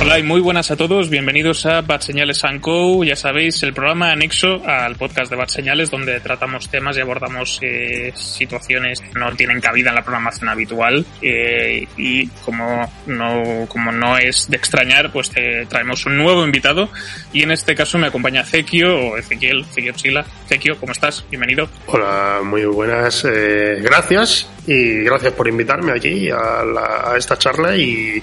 [0.00, 3.02] Hola y muy buenas a todos, bienvenidos a Bad Señales Co.
[3.02, 7.58] Ya sabéis, el programa anexo al podcast de Bad Señales, donde tratamos temas y abordamos
[7.62, 11.04] eh, situaciones que no tienen cabida en la programación habitual.
[11.20, 16.90] Eh, y como no, como no es de extrañar, pues te traemos un nuevo invitado.
[17.32, 20.24] Y en este caso me acompaña Zekio o Ezequiel, Ezequiel Chila.
[20.48, 21.24] Zekio, ¿cómo estás?
[21.28, 21.68] Bienvenido.
[21.86, 24.48] Hola, muy buenas, eh, gracias.
[24.64, 28.22] Y gracias por invitarme aquí a, la, a esta charla y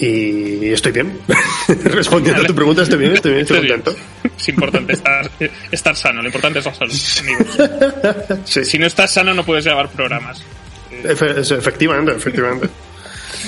[0.00, 1.18] y estoy bien.
[1.84, 3.94] Respondiendo a tu pregunta, estoy bien, estoy bien, estoy, contento.
[4.36, 5.30] Es importante estar,
[5.70, 6.94] estar sano, lo importante es la salud,
[8.44, 10.42] Si no estás sano no puedes llevar programas.
[11.04, 12.68] efectivamente, efectivamente.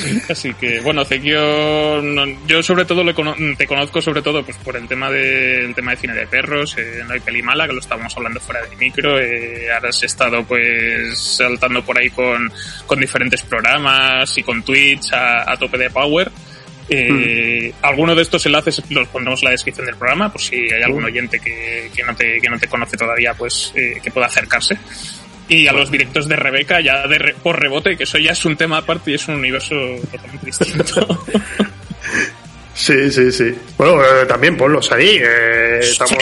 [0.28, 2.02] Así que, bueno, Zekio,
[2.46, 3.04] yo sobre todo
[3.56, 6.76] te conozco sobre todo pues por el tema de, el tema de cine de perros,
[6.78, 10.02] eh, No hay peli mala, que lo estábamos hablando fuera del micro, eh, ahora has
[10.02, 12.50] estado pues saltando por ahí con,
[12.86, 16.30] con diferentes programas y con Twitch a, tope de power.
[16.88, 17.86] Eh, mm.
[17.86, 21.02] Alguno de estos enlaces los pondremos en la descripción del programa, por si hay algún
[21.02, 21.06] mm.
[21.06, 24.76] oyente que, que, no, te, que no te conoce todavía, pues eh, que pueda acercarse
[25.48, 28.56] y a los directos de Rebeca ya de por rebote, que eso ya es un
[28.56, 29.74] tema aparte y es un universo
[30.10, 31.24] totalmente distinto.
[32.74, 33.54] Sí, sí, sí.
[33.76, 35.20] Bueno, eh, también ponlos ahí.
[35.22, 36.18] Eh, estamos,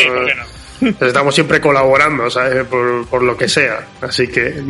[1.00, 2.64] estamos siempre colaborando, ¿sabes?
[2.66, 3.86] Por, lo que sea.
[4.00, 4.60] Así que.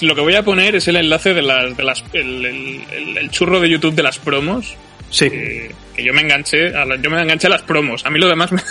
[0.00, 1.76] Lo que voy a poner es el enlace de las.
[1.76, 4.76] De las el churro de YouTube de las promos
[5.10, 5.30] Sí.
[5.30, 5.74] Que,
[6.04, 8.06] yo me enganché, a yo me enganché a las promos.
[8.06, 8.62] A mí lo demás me...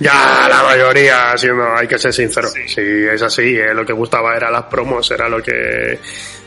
[0.00, 2.48] ya, la mayoría, siendo, hay que ser sincero.
[2.48, 3.56] Sí, es así.
[3.56, 5.98] Eh, lo que gustaba era las promos, era lo que,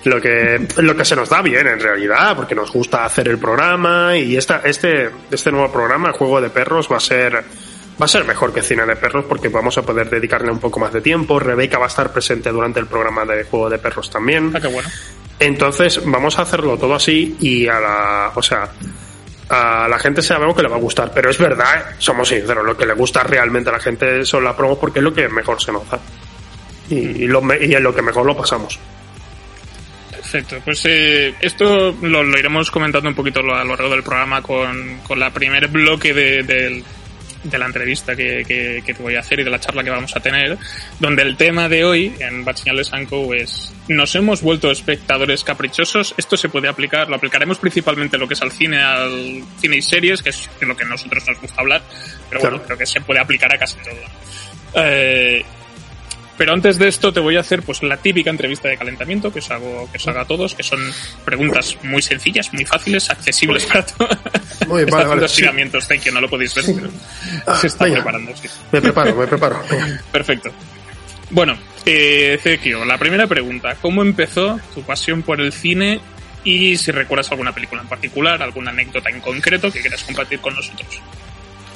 [0.03, 3.37] lo que, lo que se nos da bien en realidad, porque nos gusta hacer el
[3.37, 8.07] programa y esta, este, este nuevo programa, Juego de Perros, va a ser, va a
[8.07, 11.01] ser mejor que Cine de Perros porque vamos a poder dedicarle un poco más de
[11.01, 11.39] tiempo.
[11.39, 14.51] Rebeca va a estar presente durante el programa de Juego de Perros también.
[14.53, 14.89] Ah, qué bueno.
[15.39, 18.31] Entonces, vamos a hacerlo todo así y a la.
[18.35, 18.69] O sea,
[19.49, 22.77] a la gente sabemos que le va a gustar, pero es verdad, somos sinceros, lo
[22.77, 25.61] que le gusta realmente a la gente son las promos porque es lo que mejor
[25.61, 25.99] se nota.
[26.89, 28.79] Y, lo, y es lo que mejor lo pasamos.
[30.11, 34.99] Perfecto, pues eh, esto lo, iremos comentando un poquito a lo largo del programa con,
[34.99, 36.98] con la primer bloque de, del de
[37.43, 40.19] la entrevista que, que, te voy a hacer y de la charla que vamos a
[40.19, 40.57] tener,
[40.99, 46.13] donde el tema de hoy en Bad Señales Co es nos hemos vuelto espectadores caprichosos.
[46.17, 49.81] Esto se puede aplicar, lo aplicaremos principalmente lo que es al cine, al cine y
[49.81, 51.81] series, que es de lo que a nosotros nos gusta hablar,
[52.29, 54.83] pero bueno, creo que se puede aplicar a casi todo.
[54.83, 55.43] Eh,
[56.39, 59.39] pero antes de esto te voy a hacer pues la típica entrevista de calentamiento que
[59.39, 60.79] os hago, que os hago a todos, que son
[61.25, 64.17] preguntas muy sencillas, muy fáciles, accesibles para todos.
[64.65, 65.25] Muy bien, vale, vale.
[65.25, 66.09] estiramientos, sí.
[66.13, 66.89] no lo podéis ver, pero
[67.45, 68.33] ah, se está preparando.
[68.37, 68.47] Sí.
[68.71, 69.61] Me preparo, me preparo.
[70.13, 70.49] Perfecto.
[71.29, 72.39] Bueno, eh,
[72.85, 73.75] la primera pregunta.
[73.81, 75.99] ¿Cómo empezó tu pasión por el cine
[76.45, 80.55] y si recuerdas alguna película en particular, alguna anécdota en concreto que quieras compartir con
[80.55, 81.01] nosotros?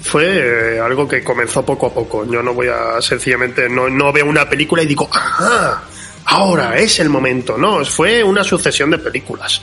[0.04, 2.26] Fue eh, algo que comenzó poco a poco.
[2.30, 5.84] Yo no voy a sencillamente, no, no veo una película y digo, ¡ajá!
[6.26, 7.58] Ahora es el momento.
[7.58, 9.62] No, fue una sucesión de películas.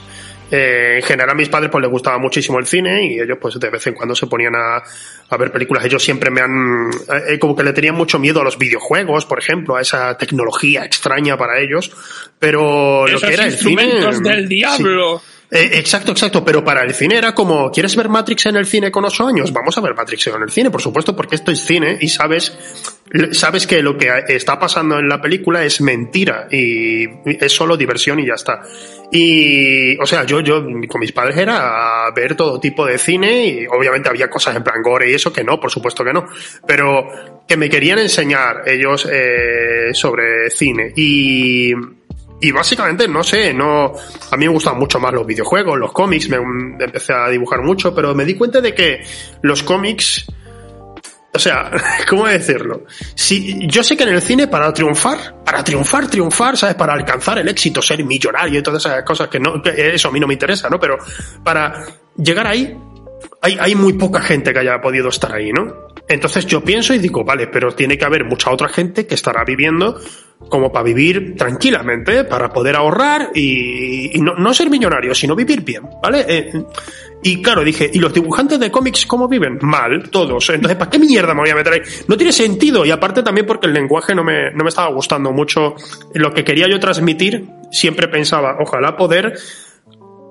[0.50, 3.54] Eh, en general a mis padres pues les gustaba muchísimo el cine y ellos pues
[3.60, 4.82] de vez en cuando se ponían a,
[5.28, 5.84] a ver películas.
[5.84, 6.90] Ellos siempre me han,
[7.28, 10.84] eh, como que le tenían mucho miedo a los videojuegos, por ejemplo, a esa tecnología
[10.84, 11.92] extraña para ellos.
[12.38, 14.00] Pero lo que era el cine...
[14.22, 15.22] del diablo.
[15.52, 18.92] Eh, exacto, exacto, pero para el cine era como, ¿quieres ver Matrix en el cine
[18.92, 19.52] con ocho años?
[19.52, 22.56] Vamos a ver Matrix en el cine, por supuesto, porque esto es cine y sabes,
[23.32, 28.20] sabes que lo que está pasando en la película es mentira y es solo diversión
[28.20, 28.62] y ya está.
[29.10, 33.66] Y, o sea, yo, yo con mis padres era ver todo tipo de cine y
[33.66, 36.26] obviamente había cosas en plan gore y eso que no, por supuesto que no,
[36.64, 41.72] pero que me querían enseñar ellos eh, sobre cine y
[42.40, 43.92] y básicamente, no sé, no.
[44.30, 47.94] A mí me gustan mucho más los videojuegos, los cómics, me, empecé a dibujar mucho,
[47.94, 49.04] pero me di cuenta de que
[49.42, 50.26] los cómics.
[51.32, 51.70] O sea,
[52.08, 52.84] ¿cómo decirlo?
[53.14, 56.76] Si, yo sé que en el cine para triunfar, para triunfar, triunfar, ¿sabes?
[56.76, 60.12] Para alcanzar el éxito, ser millonario y todas esas cosas que no, que eso a
[60.12, 60.80] mí no me interesa, ¿no?
[60.80, 60.96] Pero
[61.44, 61.84] para
[62.16, 62.74] llegar ahí,
[63.42, 65.89] hay, hay muy poca gente que haya podido estar ahí, ¿no?
[66.10, 69.44] Entonces yo pienso y digo, vale, pero tiene que haber mucha otra gente que estará
[69.44, 69.98] viviendo
[70.48, 76.24] como para vivir tranquilamente, para poder ahorrar y, no, ser millonario, sino vivir bien, ¿vale?
[76.26, 76.64] Eh,
[77.22, 79.58] y claro, dije, ¿y los dibujantes de cómics cómo viven?
[79.62, 80.50] Mal, todos.
[80.50, 81.80] Entonces, ¿para qué mierda me voy a meter ahí?
[82.08, 82.84] No tiene sentido.
[82.84, 85.74] Y aparte también porque el lenguaje no me, no me estaba gustando mucho.
[86.14, 89.34] Lo que quería yo transmitir, siempre pensaba, ojalá poder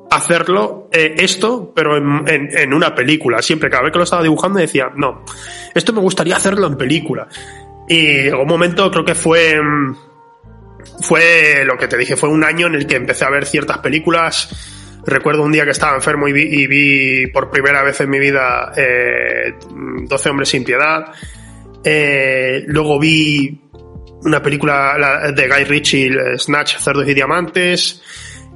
[0.09, 3.41] hacerlo eh, esto, pero en, en, en, una película.
[3.41, 5.23] Siempre, cada vez que lo estaba dibujando decía, no,
[5.73, 7.27] esto me gustaría hacerlo en película.
[7.87, 9.59] Y un momento, creo que fue,
[11.01, 13.79] fue lo que te dije, fue un año en el que empecé a ver ciertas
[13.79, 14.99] películas.
[15.05, 18.19] Recuerdo un día que estaba enfermo y vi, y vi por primera vez en mi
[18.19, 21.05] vida eh, 12 hombres sin piedad.
[21.83, 23.61] Eh, luego vi
[24.21, 28.03] una película de Guy Ritchie, Snatch, Cerdos y Diamantes.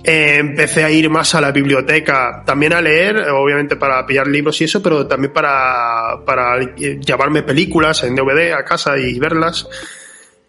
[0.04, 4.60] Eh, empecé a ir más a la biblioteca, también a leer, obviamente para pillar libros
[4.60, 9.68] y eso, pero también para, para llevarme películas en DVD a casa y verlas.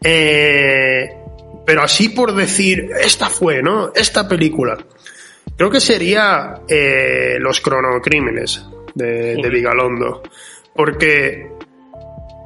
[0.03, 1.09] Eh,
[1.65, 3.93] pero así por decir, esta fue, ¿no?
[3.95, 4.77] Esta película.
[5.57, 10.23] Creo que sería eh, Los cronocrímenes de, de Vigalondo.
[10.75, 11.49] Porque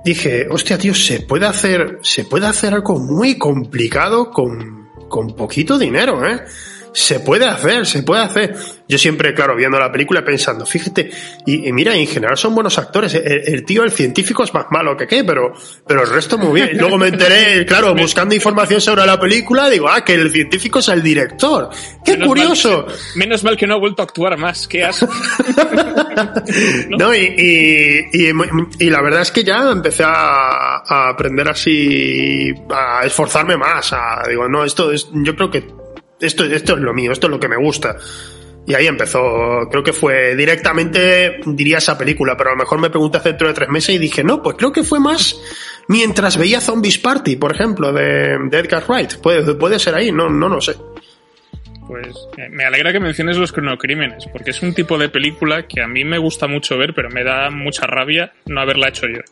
[0.05, 5.78] dije, hostia, tío, se puede hacer, se puede hacer algo muy complicado con, con poquito
[5.78, 6.44] dinero, ¿eh?
[6.99, 8.56] Se puede hacer, se puede hacer.
[8.89, 11.11] Yo siempre, claro, viendo la película pensando, fíjate,
[11.47, 13.15] y, y mira, en general son buenos actores.
[13.15, 15.53] El, el, tío, el científico es más malo que qué, pero,
[15.87, 16.77] pero el resto muy bien.
[16.79, 20.89] Luego me enteré, claro, buscando información sobre la película, digo, ah, que el científico es
[20.89, 21.69] el director.
[22.05, 22.87] ¡Qué menos curioso!
[22.87, 25.09] Mal que, menos mal que no ha vuelto a actuar más, qué asco.
[26.89, 26.97] ¿No?
[26.99, 28.33] no, y, y, y,
[28.79, 33.93] y, la verdad es que ya empecé a, a aprender así, a esforzarme más.
[33.93, 35.79] A, digo, no, esto es, yo creo que
[36.20, 37.97] esto, esto es lo mío, esto es lo que me gusta.
[38.67, 42.91] Y ahí empezó, creo que fue directamente, diría esa película, pero a lo mejor me
[42.91, 45.41] pregunté dentro de tres meses y dije, no, pues creo que fue más
[45.88, 49.15] mientras veía Zombies Party, por ejemplo, de, de Edgar Wright.
[49.23, 50.76] Puede, puede ser ahí, no, no lo sé.
[51.87, 52.15] Pues
[52.50, 56.05] me alegra que menciones los cronocrímenes, porque es un tipo de película que a mí
[56.05, 59.23] me gusta mucho ver, pero me da mucha rabia no haberla hecho yo.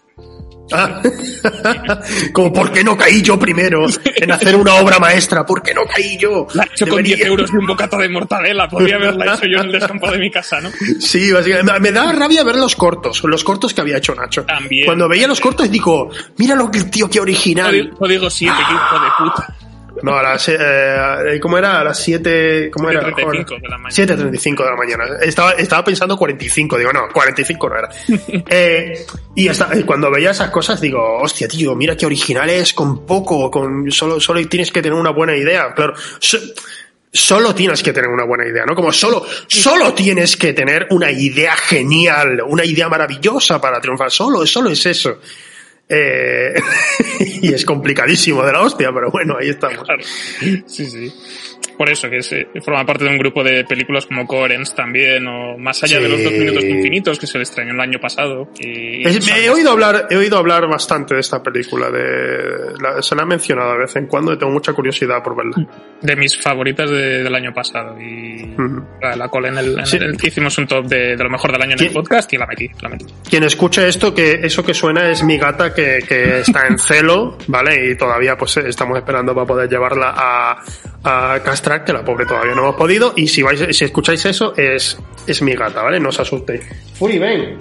[0.72, 1.00] Ah.
[2.32, 3.86] Como, ¿por qué no caí yo primero
[4.16, 5.46] en hacer una obra maestra?
[5.46, 6.46] ¿Por qué no caí yo?
[6.54, 7.14] La he hecho Debería...
[7.14, 8.68] con 10 euros de un bocata de mortadela.
[8.68, 10.70] Podría haberla hecho yo en el descampo de mi casa, ¿no?
[11.00, 11.80] Sí, básicamente.
[11.80, 14.44] Me da rabia ver los cortos, los cortos que había hecho Nacho.
[14.44, 14.86] También.
[14.86, 17.90] Cuando veía los cortos digo, mira lo que el tío, qué original.
[17.98, 19.65] Código 7, qué hijo de puta.
[20.02, 21.80] No, a las, eh, ¿cómo era?
[21.80, 23.14] A las 7, ¿cómo 7, era?
[23.14, 24.30] 35 de la mañana.
[24.30, 25.04] 7.35 de la mañana.
[25.22, 27.88] Estaba, estaba pensando 45, digo, no, 45 no era.
[28.48, 33.06] eh, y hasta, cuando veía esas cosas digo, hostia, tío, mira qué original es con
[33.06, 35.94] poco, con solo, solo tienes que tener una buena idea, claro.
[36.18, 36.38] So,
[37.12, 38.74] solo tienes que tener una buena idea, ¿no?
[38.74, 44.10] Como solo, solo tienes que tener una idea genial, una idea maravillosa para triunfar.
[44.10, 45.18] Solo, solo es eso.
[45.88, 46.54] Eh,
[47.42, 49.86] y es complicadísimo de la hostia, pero bueno, ahí estamos.
[50.66, 51.12] Sí, sí.
[51.76, 55.58] Por eso, que se, forma parte de un grupo de películas como Coherence también, o
[55.58, 56.02] Más allá sí.
[56.02, 58.48] de los dos minutos infinitos, que se le extrañó el año pasado.
[58.58, 63.02] Y, es, me he oído hablar, he oído hablar bastante de esta película, de, la,
[63.02, 65.68] se la ha mencionado de vez en cuando y tengo mucha curiosidad por verla.
[66.00, 68.00] De mis favoritas de, del año pasado.
[68.00, 68.86] Y uh -huh.
[69.02, 69.96] la, la colé en el, en sí.
[69.96, 72.46] el, hicimos un top de, de, lo mejor del año en el podcast y la
[72.46, 73.06] metí, la metí.
[73.28, 77.36] Quien escuche esto, que eso que suena es mi gata que, que está en celo,
[77.48, 77.90] ¿vale?
[77.90, 80.62] Y todavía pues estamos esperando para poder llevarla a,
[81.04, 81.40] a
[81.84, 83.12] que la pobre todavía no hemos podido.
[83.16, 84.96] Y si vais, si escucháis eso, es,
[85.26, 85.98] es mi gata, ¿vale?
[86.00, 86.62] No os asustéis.
[86.94, 87.58] Furi, ven.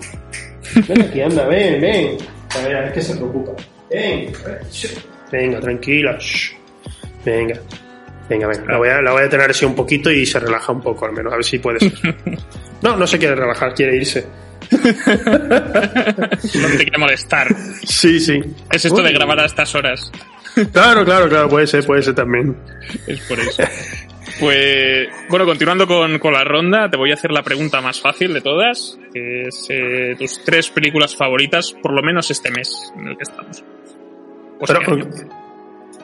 [0.88, 2.18] Ven aquí, anda, ven, ven.
[2.56, 3.52] A ver, es que se preocupa.
[3.90, 4.32] Ven.
[5.32, 6.18] Venga, tranquila.
[7.26, 7.60] Venga.
[8.30, 8.72] Venga, venga.
[8.72, 11.06] La voy, a, la voy a tener así un poquito y se relaja un poco
[11.06, 11.34] al menos.
[11.34, 11.94] A ver si puede ser.
[12.82, 14.28] No, no se quiere relajar, quiere irse.
[14.72, 17.48] no te quiere molestar.
[17.84, 18.40] Sí, sí.
[18.72, 19.06] Es esto Uy.
[19.08, 20.12] de grabar a estas horas.
[20.72, 22.56] Claro, claro, claro, puede ser, puede ser también.
[23.08, 23.64] Es por eso.
[24.40, 28.34] Pues, bueno, continuando con, con, la ronda, te voy a hacer la pregunta más fácil
[28.34, 33.08] de todas, que es eh, tus tres películas favoritas, por lo menos este mes en
[33.08, 33.64] el que estamos.
[34.60, 35.08] Pues Pero,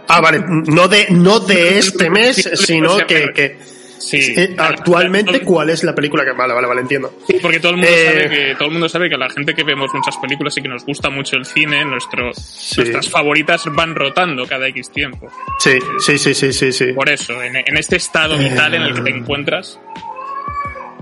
[0.07, 3.57] ah, vale, no de, no de este mes, sino que, que
[4.01, 7.13] Sí, eh, actualmente, ¿cuál es la película que vale, vale, vale, entiendo?
[7.27, 8.05] Sí, porque todo el mundo eh...
[8.05, 10.67] sabe que todo el mundo sabe que la gente que vemos muchas películas y que
[10.67, 12.77] nos gusta mucho el cine, nuestro, sí.
[12.77, 15.27] nuestras favoritas van rotando cada X tiempo.
[15.59, 16.93] Sí, sí, sí, sí, sí, sí.
[16.93, 19.79] Por eso, en, en este estado vital en el que te encuentras.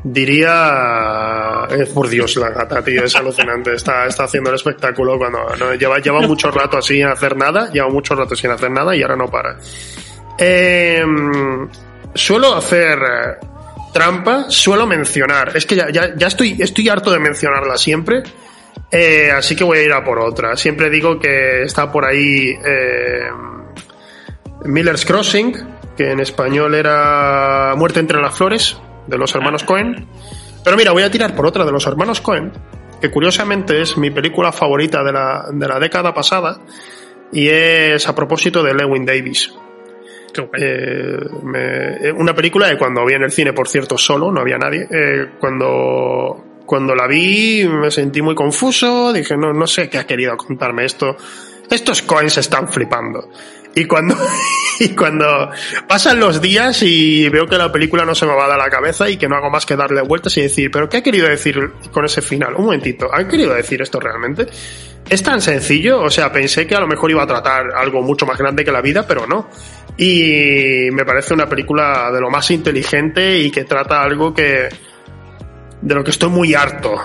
[0.03, 3.73] Diría, eh, por Dios, la gata, tío, es alucinante.
[3.73, 7.69] Está, está haciendo el espectáculo cuando no, lleva, lleva mucho rato así sin hacer nada,
[7.71, 9.57] lleva mucho rato sin hacer nada y ahora no para.
[10.37, 11.03] Eh,
[12.13, 13.45] suelo hacer eh,
[13.93, 18.23] trampa, suelo mencionar, es que ya, ya, ya, estoy, estoy harto de mencionarla siempre,
[18.91, 20.55] Eh, así que voy a ir a por otra.
[20.57, 23.29] Siempre digo que está por ahí eh,
[24.65, 25.53] Miller's Crossing,
[25.95, 30.07] que en español era Muerte entre las flores, de los hermanos Cohen.
[30.63, 32.51] Pero mira, voy a tirar por otra de los hermanos Cohen,
[32.99, 36.59] que curiosamente es mi película favorita de la, de la década pasada,
[37.31, 39.53] y es a propósito de Lewin Davis.
[40.57, 44.57] Eh, me- una película de cuando vi en el cine, por cierto, solo, no había
[44.57, 44.88] nadie.
[44.89, 50.05] Eh, cuando, cuando la vi me sentí muy confuso, dije, no, no sé qué ha
[50.07, 51.15] querido contarme esto.
[51.69, 53.29] Estos coins están flipando.
[53.75, 54.15] Y cuando,
[54.79, 55.51] y cuando
[55.88, 58.69] pasan los días y veo que la película no se me va a dar la
[58.69, 61.27] cabeza y que no hago más que darle vueltas y decir, pero ¿qué ha querido
[61.27, 62.55] decir con ese final?
[62.55, 64.47] Un momentito, ¿han querido decir esto realmente?
[65.09, 68.25] Es tan sencillo, o sea, pensé que a lo mejor iba a tratar algo mucho
[68.25, 69.49] más grande que la vida, pero no.
[69.97, 74.69] Y me parece una película de lo más inteligente y que trata algo que
[75.81, 76.95] de lo que estoy muy harto,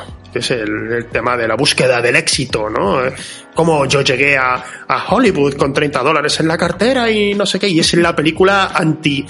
[0.40, 3.04] es el, tema de la búsqueda del éxito, ¿no?
[3.04, 3.12] Eh,
[3.54, 7.58] Como yo llegué a, a Hollywood con 30 dólares en la cartera y no sé
[7.58, 9.24] qué, y es la película anti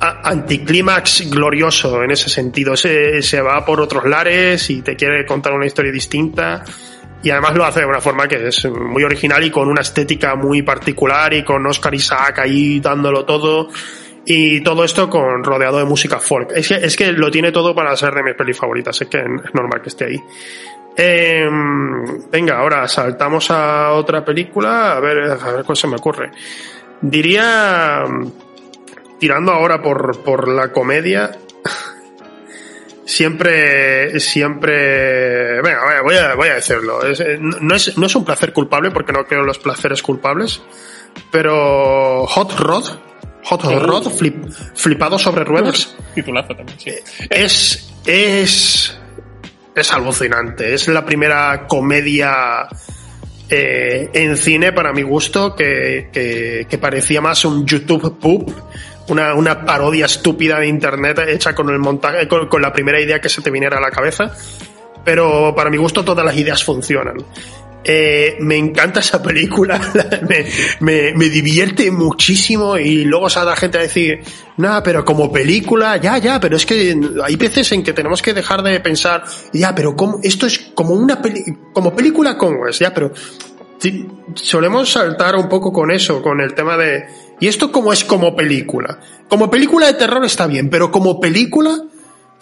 [0.00, 2.76] a- anticlímax glorioso en ese sentido.
[2.76, 6.64] Se, se va por otros lares y te quiere contar una historia distinta.
[7.22, 10.34] Y además lo hace de una forma que es muy original y con una estética
[10.34, 13.70] muy particular y con Oscar Isaac ahí dándolo todo.
[14.26, 16.52] Y todo esto con rodeado de música folk.
[16.54, 19.00] Es que, es que lo tiene todo para ser de mis pelis favoritas.
[19.00, 20.22] Es que es normal que esté ahí.
[20.96, 21.48] Eh,
[22.30, 24.96] venga, ahora saltamos a otra película.
[24.96, 26.30] A ver, a ver cuál se me ocurre.
[27.00, 28.04] Diría,
[29.18, 31.32] tirando ahora por, por la comedia,
[33.04, 37.00] siempre, siempre, venga, voy a, voy a decirlo.
[37.06, 40.62] Eh, no, es, no es un placer culpable porque no creo en los placeres culpables,
[41.30, 42.84] pero Hot Rod,
[43.44, 43.62] Hot.
[43.62, 46.90] Rod, flip- flipado sobre ruedas, Titulazo también, sí.
[47.30, 48.98] es, es,
[49.74, 50.74] es alucinante.
[50.74, 52.66] Es la primera comedia
[53.50, 58.50] eh, en cine, para mi gusto, que, que, que parecía más un YouTube poop.
[59.06, 63.20] Una, una parodia estúpida de internet hecha con el montaje, con, con la primera idea
[63.20, 64.34] que se te viniera a la cabeza.
[65.04, 67.16] Pero para mi gusto todas las ideas funcionan.
[67.86, 69.78] Eh, me encanta esa película,
[70.28, 70.46] me,
[70.80, 74.20] me, me divierte muchísimo y luego sale la gente a decir,
[74.56, 78.32] nada, pero como película, ya, ya, pero es que hay veces en que tenemos que
[78.32, 80.18] dejar de pensar, ya, pero ¿cómo?
[80.22, 82.78] esto es como una peli como película, ¿cómo es?
[82.78, 83.12] Ya, pero
[84.34, 87.06] solemos saltar un poco con eso, con el tema de,
[87.40, 88.98] ¿y esto cómo es como película?
[89.28, 91.82] Como película de terror está bien, pero como película,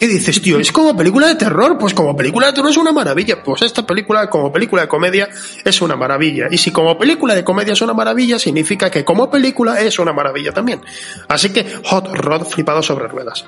[0.03, 0.59] ¿Qué dices, tío?
[0.59, 1.77] ¿Es como película de terror?
[1.77, 3.41] Pues como película de terror es una maravilla.
[3.41, 5.29] Pues esta película, como película de comedia,
[5.63, 6.47] es una maravilla.
[6.51, 10.11] Y si como película de comedia es una maravilla, significa que como película es una
[10.11, 10.81] maravilla también.
[11.29, 13.45] Así que Hot Rod flipado sobre ruedas.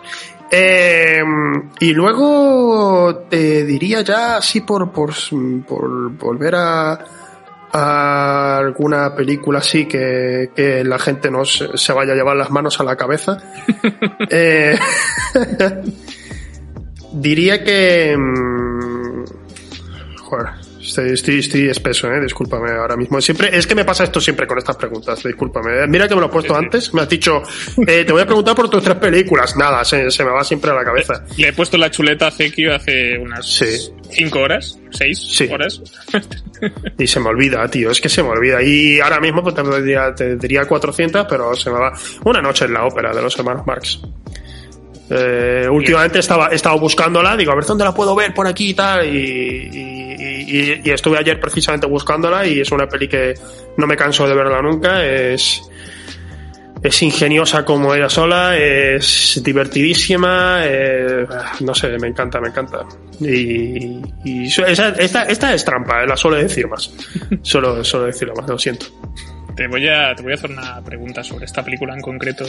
[0.49, 1.21] Eh,
[1.81, 5.11] y luego te diría ya así por, por,
[5.67, 6.99] por volver a,
[7.73, 12.49] a alguna película así que, que la gente no se, se vaya a llevar las
[12.49, 13.39] manos a la cabeza.
[14.29, 14.79] eh,
[17.15, 18.15] diría que.
[18.17, 19.25] mm,
[20.25, 20.47] Joder,
[20.81, 23.21] estoy, estoy, estoy espeso, eh, discúlpame ahora mismo.
[23.21, 25.85] Siempre, es que me pasa esto siempre con estas preguntas, discúlpame.
[25.87, 26.65] Mira que me lo he puesto Sí, sí.
[26.65, 27.43] antes, me has dicho,
[27.85, 29.55] eh, te voy a preguntar por tus tres películas.
[29.55, 31.23] Nada, se, se me va siempre a la cabeza.
[31.37, 33.65] Le he puesto la chuleta a Zekio hace unas Sí.
[34.09, 35.81] cinco horas, seis horas.
[36.97, 38.63] Y se me olvida, tío, es que se me olvida.
[38.63, 41.91] Y ahora mismo pues, te, diría, te diría 400, pero se me va.
[42.23, 43.99] Una noche en la ópera de los hermanos Marx.
[45.09, 48.69] Eh, últimamente estaba, he estado buscándola, digo, a ver dónde la puedo ver por aquí
[48.69, 49.05] y tal.
[49.05, 50.15] Y, y-
[50.47, 53.33] y- y estuve ayer precisamente buscándola y es una peli que
[53.77, 55.03] no me canso de verla nunca.
[55.05, 55.61] Es,
[56.81, 61.25] es ingeniosa como ella sola, es divertidísima, eh,
[61.61, 62.85] no sé, me encanta, me encanta.
[63.19, 64.01] Y,
[64.45, 66.91] esa- esta, esta es trampa, eh, la suelo decir más.
[67.41, 68.85] Solo, solo decirlo más, lo siento.
[69.55, 72.45] Te voy a, te voy a hacer una pregunta sobre esta película en concreto.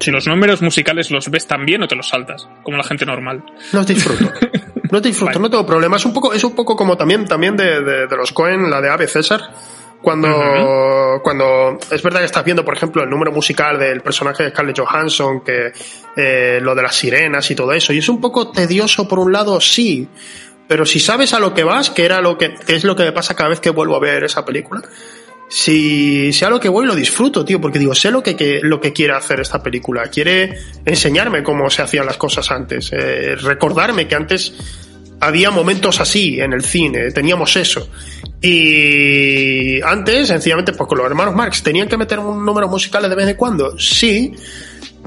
[0.00, 3.06] Si los números musicales los ves tan bien o te los saltas, como la gente
[3.06, 3.44] normal.
[3.72, 4.30] Los disfruto.
[4.90, 5.40] Los disfruto, Vale.
[5.40, 5.96] no tengo problema.
[5.96, 8.80] Es un poco, es un poco como también, también de, de- de los Cohen, la
[8.80, 9.40] de Ave César.
[10.02, 10.28] Cuando,
[11.22, 14.78] cuando es verdad que estás viendo, por ejemplo, el número musical del personaje de Scarlett
[14.78, 15.72] Johansson, que
[16.16, 19.32] eh, lo de las sirenas y todo eso, y es un poco tedioso por un
[19.32, 20.06] lado, sí,
[20.68, 23.04] pero si sabes a lo que vas, que era lo que, que es lo que
[23.04, 24.82] me pasa cada vez que vuelvo a ver esa película,
[25.54, 28.80] si, si a lo que voy lo disfruto, tío, porque digo, sé lo que, lo
[28.80, 30.02] que quiere hacer esta película.
[30.08, 34.52] Quiere enseñarme cómo se hacían las cosas antes, eh, recordarme que antes
[35.20, 37.88] había momentos así en el cine, teníamos eso.
[38.42, 43.14] Y antes, sencillamente, pues con los hermanos Marx, ¿tenían que meter un número musical de
[43.14, 43.78] vez en cuando?
[43.78, 44.34] Sí,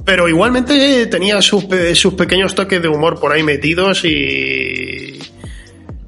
[0.06, 5.20] pero igualmente tenía sus, sus pequeños toques de humor por ahí metidos y,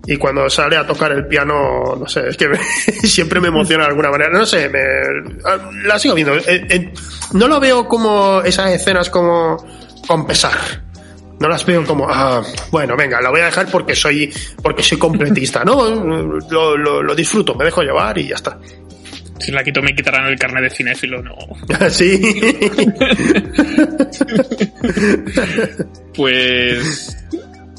[0.09, 2.47] y cuando sale a tocar el piano, no sé, es que
[3.07, 4.31] siempre me emociona de alguna manera.
[4.31, 4.79] No sé, me,
[5.85, 6.35] la sigo viendo.
[6.35, 6.91] Eh, eh,
[7.33, 9.63] no lo veo como esas escenas como
[10.07, 10.57] con pesar.
[11.39, 14.97] No las veo como, ah, bueno, venga, la voy a dejar porque soy, porque soy
[14.97, 15.63] completista.
[15.63, 15.87] No,
[16.49, 18.57] lo, lo, lo disfruto, me dejo llevar y ya está.
[19.39, 21.35] Si la quito me quitarán el carnet de cinéfilo, no.
[21.89, 22.19] Sí.
[26.15, 27.15] pues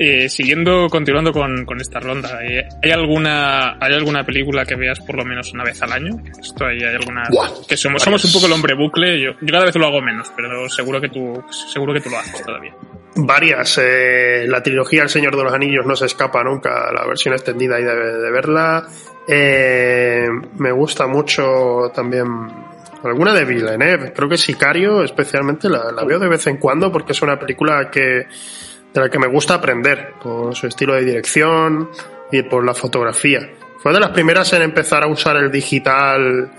[0.03, 4.99] eh, siguiendo, continuando con, con esta ronda, eh, ¿hay alguna hay alguna película que veas
[5.01, 6.17] por lo menos una vez al año?
[6.41, 7.25] Esto hay, hay alguna
[7.69, 9.21] que somos, somos un poco el hombre bucle.
[9.21, 12.17] Yo, yo cada vez lo hago menos, pero seguro que tú seguro que tú lo
[12.17, 12.75] haces todavía.
[13.15, 13.79] Varias.
[13.83, 16.91] Eh, la trilogía El Señor de los Anillos no se escapa nunca.
[16.95, 18.89] La versión extendida y de, de verla.
[19.29, 20.27] Eh,
[20.57, 22.27] me gusta mucho también
[23.05, 24.15] alguna de Villeneuve.
[24.15, 27.91] Creo que Sicario, especialmente, la, la, veo de vez en cuando porque es una película
[27.91, 28.27] que
[28.93, 31.91] de la que me gusta aprender por su estilo de dirección
[32.33, 33.41] y por la fotografía.
[33.83, 36.51] Fue de las primeras en empezar a usar el digital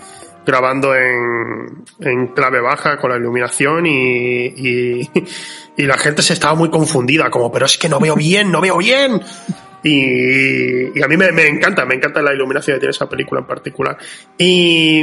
[0.44, 5.10] grabando en, en clave baja con la iluminación y, y,
[5.76, 8.60] y, la gente se estaba muy confundida, como, pero es que no veo bien, no
[8.60, 9.22] veo bien.
[9.82, 13.40] Y, y a mí me, me, encanta, me encanta la iluminación que tiene esa película
[13.40, 13.98] en particular.
[14.38, 15.02] Y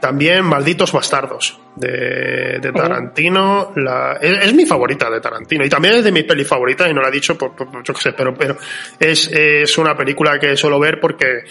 [0.00, 3.72] también Malditos Bastardos de, de Tarantino.
[3.76, 6.94] La, es, es, mi favorita de Tarantino y también es de mis pelis favoritas y
[6.94, 8.56] no la he dicho por, por, por yo qué sé, pero, pero
[8.98, 11.44] es, es una película que suelo ver porque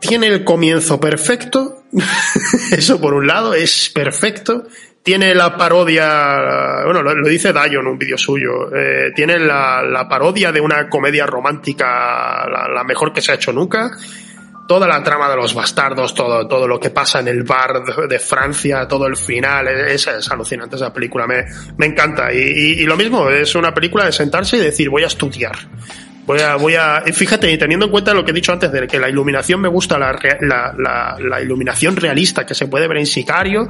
[0.00, 1.84] tiene el comienzo perfecto,
[2.72, 4.66] eso por un lado, es perfecto.
[5.02, 10.52] Tiene la parodia, bueno, lo, dice Dayo en un vídeo suyo, eh, tiene la, parodia
[10.52, 13.90] de una comedia romántica, la, la, mejor que se ha hecho nunca.
[14.68, 18.18] Toda la trama de los bastardos, todo, todo lo que pasa en el bar de,
[18.20, 22.32] Francia, todo el final, es, es, alucinante esa película, me, me encanta.
[22.32, 25.56] Y, y, y lo mismo, es una película de sentarse y decir, voy a estudiar
[26.24, 29.00] Voy a, voy a, fíjate, teniendo en cuenta lo que he dicho antes de que
[29.00, 30.16] la iluminación me gusta, la,
[31.18, 33.68] la iluminación realista que se puede ver en Sicario,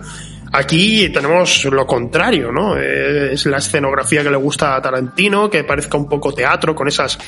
[0.52, 2.76] aquí tenemos lo contrario, ¿no?
[2.76, 7.18] Es la escenografía que le gusta a Tarantino, que parezca un poco teatro, con esas,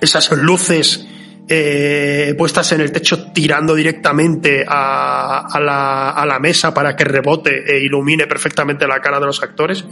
[0.00, 1.06] esas luces
[1.48, 7.04] eh, puestas en el techo tirando directamente a, a, la, a la mesa para que
[7.04, 9.84] rebote e ilumine perfectamente la cara de los actores.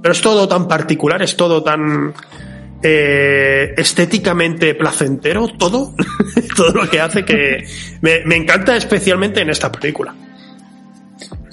[0.00, 2.14] Pero es todo tan particular, es todo tan
[2.82, 5.94] eh, estéticamente placentero, todo,
[6.56, 7.66] todo lo que hace que
[8.02, 10.14] me, me, encanta especialmente en esta película.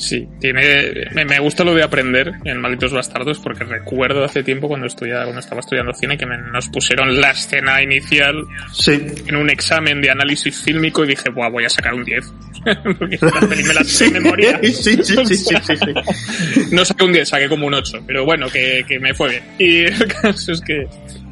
[0.02, 4.68] Sí, tiene, me, me, gusta lo de aprender en Malditos Bastardos porque recuerdo hace tiempo
[4.68, 9.00] cuando, estudiaba, cuando estaba estudiando cine que me, nos pusieron la escena inicial sí.
[9.28, 12.34] en un examen de análisis fílmico y dije, Buah, voy a sacar un 10.
[12.98, 14.60] porque esta peli me la sé de memoria.
[14.72, 18.48] Sí, sí, sí, sí, sí, No saqué un 10, saqué como un 8, pero bueno,
[18.50, 19.44] que, que me fue bien.
[19.60, 20.88] Y el caso es que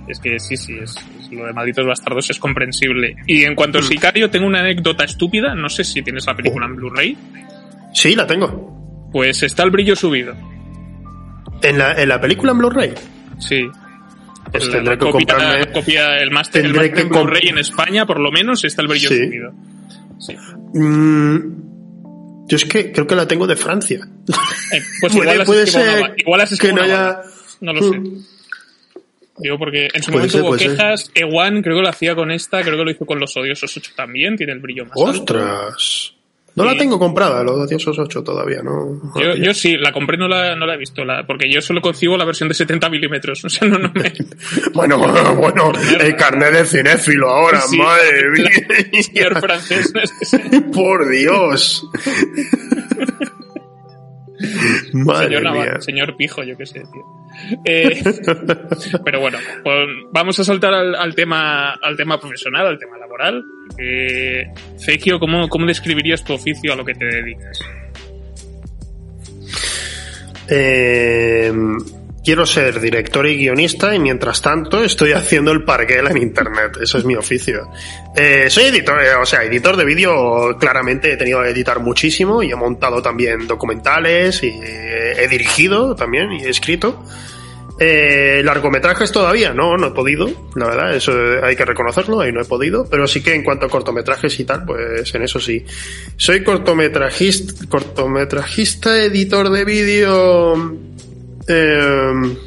[0.08, 3.16] es que sí, sí, es, es, lo de Malditos Bastardos es comprensible.
[3.26, 6.68] Y en cuanto a Sicario, tengo una anécdota estúpida, no sé si tienes la película
[6.68, 7.18] en Blu-ray.
[7.93, 9.10] Sí, la tengo.
[9.12, 10.36] Pues está el brillo subido.
[11.62, 12.93] ¿En la, en la película en Blu-ray?
[13.39, 13.67] Sí.
[14.52, 15.71] Pues la, tendré la que copia, comprarme...
[15.71, 19.10] Copia, el máster el master en Blu-ray en España, por lo menos, está el brillo
[19.10, 19.17] sí.
[19.17, 19.52] subido.
[20.19, 20.36] Sí.
[20.73, 23.99] Mm, yo es que creo que la tengo de Francia.
[24.73, 27.21] Eh, pues igual puede, ser igual has que no haya...
[27.62, 28.02] No lo sé.
[29.39, 31.12] Digo, porque en su momento ser, hubo quejas.
[31.15, 33.91] Ewan creo que lo hacía con esta, creo que lo hizo con los odiosos 8
[33.95, 36.13] también, tiene el brillo más ¡Ostras!
[36.13, 36.19] Alto.
[36.56, 36.70] No sí.
[36.70, 39.02] la tengo comprada, los odiosos 8 todavía, ¿no?
[39.16, 41.82] Yo, yo, sí, la compré, no la, no la he visto, la, porque yo solo
[41.82, 43.44] concibo la versión de 70 milímetros.
[43.50, 44.14] O sea, no, no me.
[44.74, 49.02] bueno, bueno, bueno, el carnet de cinéfilo ahora, sí, madre mía.
[49.02, 49.92] Señor francés,
[50.74, 51.90] Por Dios.
[54.94, 55.82] Madre señor, mía.
[55.82, 57.04] Señor Pijo, yo qué sé, tío.
[57.66, 58.02] Eh,
[59.04, 59.76] pero bueno, pues
[60.12, 63.46] vamos a saltar al, al, tema, al tema profesional, al tema laboral.
[63.78, 64.46] Eh,
[65.20, 67.60] ¿cómo, ¿cómo describirías tu oficio a lo que te dedicas?
[70.50, 71.54] Eh,
[72.24, 76.78] quiero ser director y guionista y mientras tanto estoy haciendo el parguel en internet.
[76.82, 77.70] Eso es mi oficio.
[78.16, 82.42] Eh, soy editor, eh, o sea, editor de vídeo, claramente he tenido que editar muchísimo
[82.42, 87.04] y he montado también documentales y he dirigido también y he escrito.
[87.82, 92.42] Eh, largometrajes todavía, no, no he podido, la verdad, eso hay que reconocerlo, ahí no
[92.42, 95.65] he podido, pero sí que en cuanto a cortometrajes y tal, pues en eso sí.
[96.18, 100.78] Soy cortometrajista, cortometrajista, editor de vídeo,
[101.48, 102.38] eh,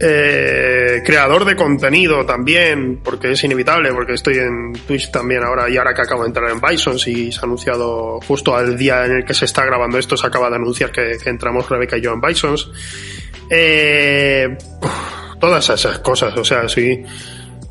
[0.00, 5.76] eh, creador de contenido también, porque es inevitable, porque estoy en Twitch también ahora y
[5.76, 9.12] ahora que acabo de entrar en Bisons y se ha anunciado justo al día en
[9.12, 12.00] el que se está grabando esto, se acaba de anunciar que, que entramos Rebeca y
[12.00, 12.70] yo en Bisons.
[13.50, 14.56] Eh,
[15.40, 17.02] todas esas cosas, o sea, sí.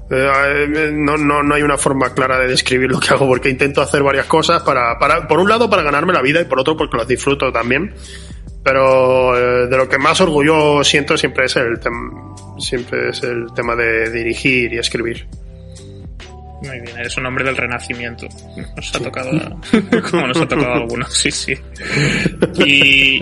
[0.09, 3.81] Eh, no, no, no hay una forma clara de describir lo que hago porque intento
[3.81, 6.77] hacer varias cosas para, para, por un lado para ganarme la vida y por otro
[6.77, 7.93] porque las disfruto también.
[8.63, 11.79] Pero eh, de lo que más orgullo siento siempre es el
[12.59, 15.27] siempre es el tema de dirigir y escribir.
[16.61, 18.27] Muy bien, eres un hombre del renacimiento.
[18.75, 19.31] Nos ha tocado,
[20.11, 21.53] como nos ha tocado a algunos, sí, sí.
[22.65, 23.19] Y,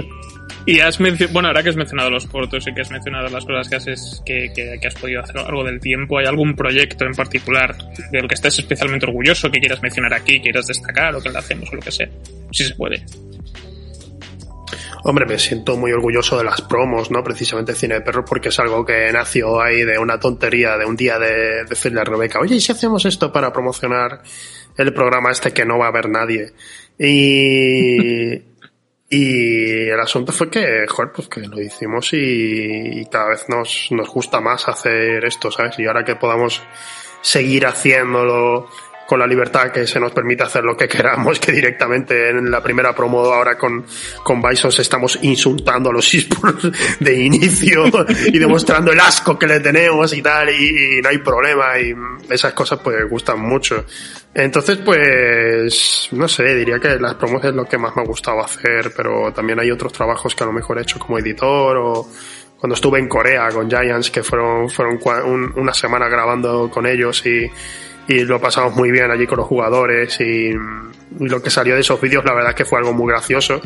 [0.66, 3.46] y has mencionado, bueno, ahora que has mencionado los cortos y que has mencionado las
[3.46, 6.56] cosas que haces, que, que, has podido hacer a lo largo del tiempo, ¿hay algún
[6.56, 7.76] proyecto en particular
[8.12, 11.76] del que estés especialmente orgulloso que quieras mencionar aquí, quieras destacar o que hacemos o
[11.76, 12.10] lo que sea?
[12.52, 13.04] Si se puede.
[15.04, 17.24] Hombre, me siento muy orgulloso de las promos, ¿no?
[17.24, 20.96] Precisamente Cine de Perros, porque es algo que nació ahí de una tontería, de un
[20.96, 24.22] día de decirle a Rebeca, oye, ¿y si hacemos esto para promocionar
[24.78, 26.54] el programa este que no va a ver nadie?
[27.00, 28.51] Y,
[29.14, 34.08] y el asunto fue que, joder, pues que lo hicimos y, cada vez nos, nos
[34.08, 35.78] gusta más hacer esto, ¿sabes?
[35.80, 36.62] Y ahora que podamos
[37.20, 38.70] seguir haciéndolo
[39.12, 42.64] con la libertad que se nos permite hacer lo que queramos, que directamente en la
[42.64, 43.86] primera promo ahora con,
[44.24, 47.84] con Bison estamos insultando a los esports de inicio
[48.28, 51.94] y demostrando el asco que le tenemos y tal, y, no hay problema, y
[52.30, 53.84] esas cosas pues gustan mucho.
[54.34, 58.40] Entonces, pues, no sé, diría que las promos es lo que más me ha gustado
[58.40, 62.08] hacer, pero también hay otros trabajos que a lo mejor he hecho como editor o
[62.58, 64.98] cuando estuve en Corea con Giants, que fueron, fueron
[65.58, 67.52] una semana grabando con ellos y,
[68.08, 70.54] y lo pasamos muy bien allí con los jugadores y,
[71.20, 73.60] lo que salió de esos vídeos la verdad es que fue algo muy gracioso.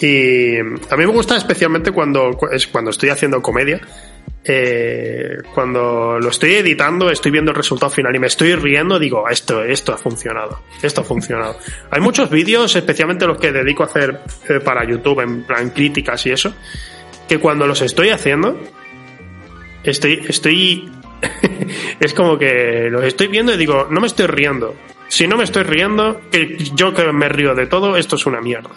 [0.00, 2.38] Y a mí me gusta especialmente cuando
[2.70, 3.80] cuando estoy haciendo comedia
[4.44, 9.28] eh, cuando lo estoy editando estoy viendo el resultado final y me estoy riendo digo
[9.28, 11.56] esto esto ha funcionado esto ha funcionado.
[11.90, 16.24] Hay muchos vídeos especialmente los que dedico a hacer eh, para YouTube en plan críticas
[16.26, 16.54] y eso
[17.28, 18.56] que cuando los estoy haciendo
[19.82, 20.88] estoy estoy
[22.00, 24.74] es como que lo estoy viendo y digo, no me estoy riendo.
[25.08, 28.40] Si no me estoy riendo, que yo que me río de todo, esto es una
[28.40, 28.70] mierda.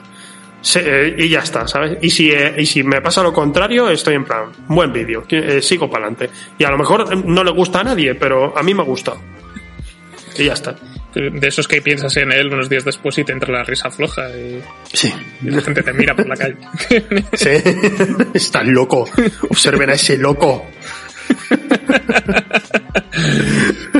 [0.75, 1.97] Eh, y ya está, ¿sabes?
[2.01, 5.62] Y si, eh, y si me pasa lo contrario, estoy en plan, buen vídeo, eh,
[5.62, 6.30] sigo para adelante.
[6.58, 9.19] Y a lo mejor no le gusta a nadie, pero a mí me ha gustado.
[10.38, 10.75] Y ya está.
[11.13, 14.30] De esos que piensas en él unos días después y te entra la risa floja
[14.30, 14.62] y,
[14.93, 15.13] sí.
[15.41, 16.56] y la gente te mira por la calle.
[17.34, 17.49] Sí,
[18.34, 19.10] está loco.
[19.49, 20.67] Observen a ese loco.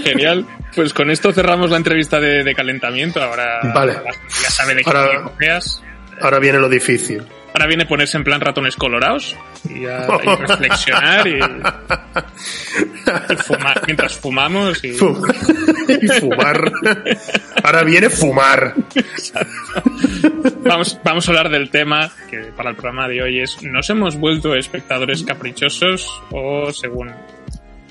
[0.04, 0.46] Genial.
[0.76, 3.22] Pues con esto cerramos la entrevista de, calentamiento.
[3.22, 3.94] Ahora vale.
[3.94, 5.32] ya sabe de qué ahora,
[6.22, 7.24] ahora viene lo difícil.
[7.54, 9.36] Ahora viene ponerse en plan ratones colorados
[9.70, 10.08] y, a,
[10.48, 11.40] reflexionar y,
[13.44, 14.92] fumar mientras fumamos y...
[14.92, 16.72] y fumar.
[17.62, 18.74] Ahora viene fumar.
[20.64, 24.16] Vamos, vamos a hablar del tema que para el programa de hoy es ¿nos hemos
[24.16, 27.12] vuelto espectadores caprichosos o según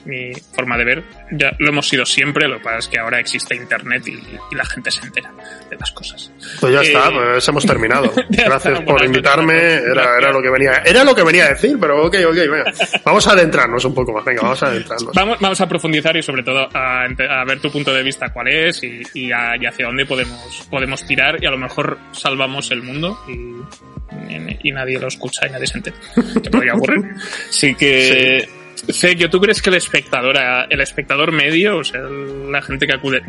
[0.05, 1.05] mi forma de ver.
[1.33, 4.21] Ya lo hemos sido siempre, lo que pasa es que ahora existe internet y,
[4.55, 5.33] la gente se entera
[5.71, 6.31] de las cosas.
[6.61, 8.13] Pues ya está, eh, pues hemos terminado.
[8.29, 12.07] Gracias por invitarme, era, era, lo que venía, era lo que venía a decir, pero
[12.07, 12.73] ok, ok, venga.
[13.05, 15.15] Vamos a adentrarnos un poco más, venga, vamos a adentrarnos.
[15.15, 18.49] Vamos, vamos a profundizar y sobre todo a, a ver tu punto de vista cuál
[18.49, 23.19] es y, y, hacia dónde podemos, podemos tirar y a lo mejor salvamos el mundo
[23.29, 25.97] y, y nadie lo escucha y nadie se entera.
[26.43, 27.15] Que podría ocurrir.
[27.49, 28.60] Así que...
[28.89, 30.37] Sergio, ¿tú crees que el espectador,
[30.69, 33.23] el espectador medio, o sea, la gente que acude,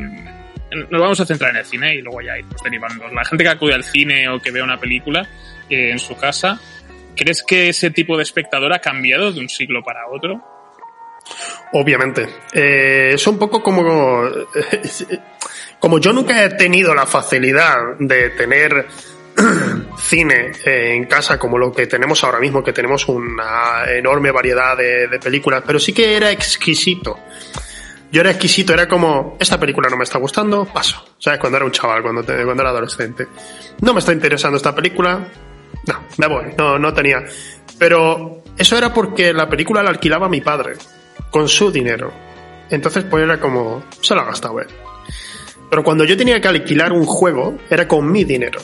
[0.89, 3.07] nos vamos a centrar en el cine y luego ya irnos derivando.
[3.09, 5.27] La gente que acude al cine o que ve una película
[5.69, 6.59] eh, en su casa,
[7.15, 10.41] ¿crees que ese tipo de espectador ha cambiado de un siglo para otro?
[11.73, 12.27] Obviamente.
[12.53, 14.23] Eh, es un poco como...
[15.79, 18.85] Como yo nunca he tenido la facilidad de tener
[19.97, 24.77] cine eh, en casa como lo que tenemos ahora mismo, que tenemos una enorme variedad
[24.77, 27.19] de, películas, pero sí que era exquisito.
[28.11, 31.03] Yo era exquisito, era como, esta película no me está gustando, paso.
[31.17, 31.39] ¿Sabes?
[31.39, 33.27] Cuando era un chaval, cuando, era adolescente.
[33.79, 35.27] No me está interesando esta película,
[35.87, 37.23] no, me voy, no, no tenía.
[37.79, 40.73] Pero eso era porque la película la alquilaba mi padre,
[41.29, 42.11] con su dinero.
[42.69, 44.67] Entonces, pues era como, se lo ha gastado él.
[45.69, 48.59] Pero cuando yo tenía que alquilar un juego, era con mi dinero.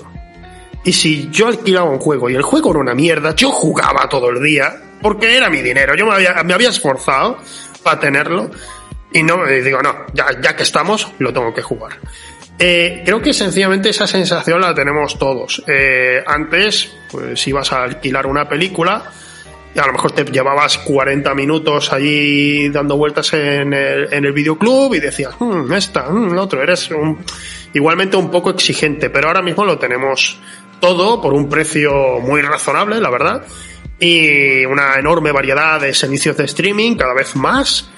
[0.88, 4.30] Y si yo alquilaba un juego y el juego era una mierda, yo jugaba todo
[4.30, 5.94] el día porque era mi dinero.
[5.96, 7.40] Yo me había, me había esforzado
[7.84, 8.50] para tenerlo
[9.12, 11.98] y no digo, no, ya, ya que estamos, lo tengo que jugar.
[12.58, 15.62] Eh, creo que sencillamente esa sensación la tenemos todos.
[15.68, 19.12] Eh, antes, pues ibas a alquilar una película
[19.80, 24.94] a lo mejor te llevabas 40 minutos allí dando vueltas en el, en el videoclub
[24.96, 27.20] y decías, mmm, esta, mmm, el otro, eres un,
[27.74, 30.40] igualmente un poco exigente, pero ahora mismo lo tenemos
[30.80, 33.46] todo por un precio muy razonable, la verdad,
[34.00, 37.90] y una enorme variedad de servicios de streaming, cada vez más.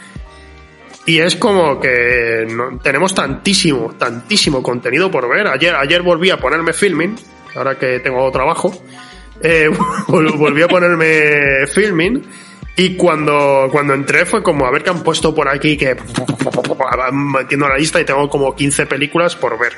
[1.05, 2.47] y es como que
[2.83, 5.47] tenemos tantísimo, tantísimo contenido por ver.
[5.47, 7.15] Ayer, ayer volví a ponerme filming,
[7.55, 8.71] ahora que tengo trabajo,
[9.41, 9.69] eh,
[10.07, 12.23] volví a ponerme filming.
[12.75, 15.97] Y cuando, cuando entré fue como a ver qué han puesto por aquí, que
[17.11, 19.73] metiendo la lista y tengo como 15 películas por ver.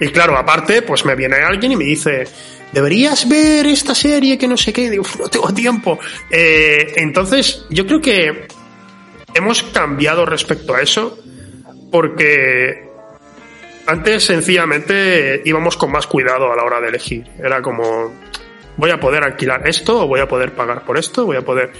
[0.00, 2.26] Y claro, aparte, pues me viene alguien y me dice,
[2.72, 5.98] deberías ver esta serie que no sé qué, digo, no tengo tiempo.
[6.30, 8.48] Eh, entonces, yo creo que
[9.34, 11.18] hemos cambiado respecto a eso
[11.90, 12.88] porque
[13.86, 17.26] antes sencillamente íbamos con más cuidado a la hora de elegir.
[17.38, 18.12] Era como,
[18.76, 21.72] voy a poder alquilar esto o voy a poder pagar por esto, voy a poder...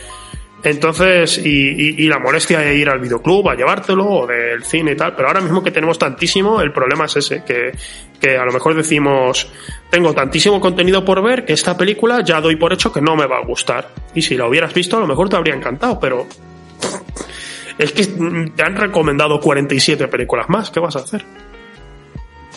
[0.62, 4.96] Entonces, y, y, la molestia de ir al videoclub a llevártelo o del cine y
[4.96, 7.72] tal, pero ahora mismo que tenemos tantísimo, el problema es ese, que,
[8.20, 9.50] que a lo mejor decimos,
[9.88, 13.26] tengo tantísimo contenido por ver que esta película ya doy por hecho que no me
[13.26, 13.88] va a gustar.
[14.14, 16.26] Y si la hubieras visto, a lo mejor te habría encantado, pero
[17.78, 18.04] es que
[18.54, 21.24] te han recomendado 47 películas más, ¿qué vas a hacer?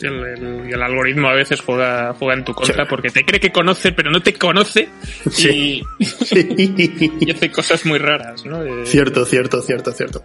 [0.01, 3.91] El, el, algoritmo a veces juega, juega en tu contra porque te cree que conoce,
[3.91, 4.89] pero no te conoce
[5.37, 8.85] y, y hace cosas muy raras, ¿no?
[8.85, 10.23] Cierto, cierto, cierto, cierto.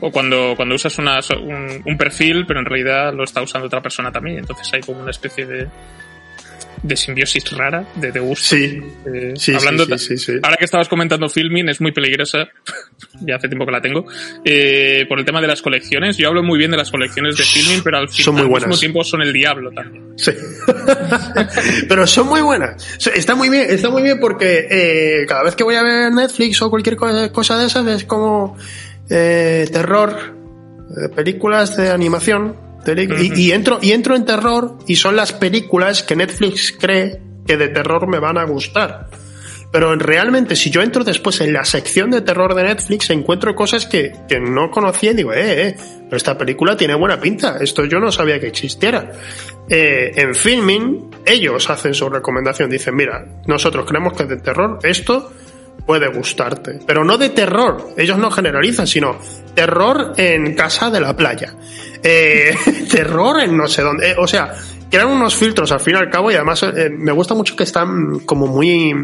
[0.00, 3.82] O cuando, cuando usas una, un, un, perfil, pero en realidad lo está usando otra
[3.82, 4.38] persona también.
[4.38, 5.68] Entonces hay como una especie de,
[6.82, 8.56] de simbiosis rara, de, de gusto.
[8.56, 12.48] Sí, eh, sí, hablando sí, Ahora que estabas comentando filming, es muy peligrosa,
[13.20, 14.06] ya hace tiempo que la tengo,
[14.44, 16.16] eh, por el tema de las colecciones.
[16.16, 18.68] Yo hablo muy bien de las colecciones de filming, pero al, son muy al buenas.
[18.68, 20.14] mismo tiempo son el diablo también.
[20.16, 20.32] Sí.
[21.88, 22.98] pero son muy buenas.
[23.14, 26.60] Está muy bien, está muy bien porque eh, cada vez que voy a ver Netflix
[26.62, 28.56] o cualquier cosa de esas es como
[29.08, 30.16] eh, terror,
[30.90, 36.16] eh, películas de animación, y, entro, y entro en terror y son las películas que
[36.16, 39.08] Netflix cree que de terror me van a gustar.
[39.72, 43.86] Pero realmente, si yo entro después en la sección de terror de Netflix, encuentro cosas
[43.86, 47.58] que, que no conocía y digo, eh, eh, pero esta película tiene buena pinta.
[47.60, 49.12] Esto yo no sabía que existiera.
[49.68, 52.68] Eh, en filming, ellos hacen su recomendación.
[52.68, 55.32] Dicen, mira, nosotros creemos que de terror esto
[55.84, 56.80] puede gustarte.
[56.86, 57.88] Pero no de terror.
[57.96, 59.18] Ellos no generalizan, sino
[59.54, 61.54] terror en casa de la playa.
[62.02, 62.54] Eh,
[62.90, 64.10] terror en no sé dónde.
[64.10, 64.54] Eh, o sea,
[64.90, 67.64] crean unos filtros al fin y al cabo y además eh, me gusta mucho que
[67.64, 68.94] están como muy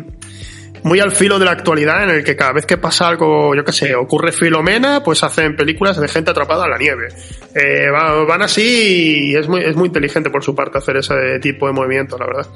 [0.87, 3.65] muy al filo de la actualidad en el que cada vez que pasa algo, yo
[3.65, 7.09] qué sé, ocurre Filomena, pues hacen películas de gente atrapada en la nieve.
[7.55, 11.67] Eh, van así y es muy, es muy inteligente por su parte hacer ese tipo
[11.67, 12.47] de movimiento, la verdad.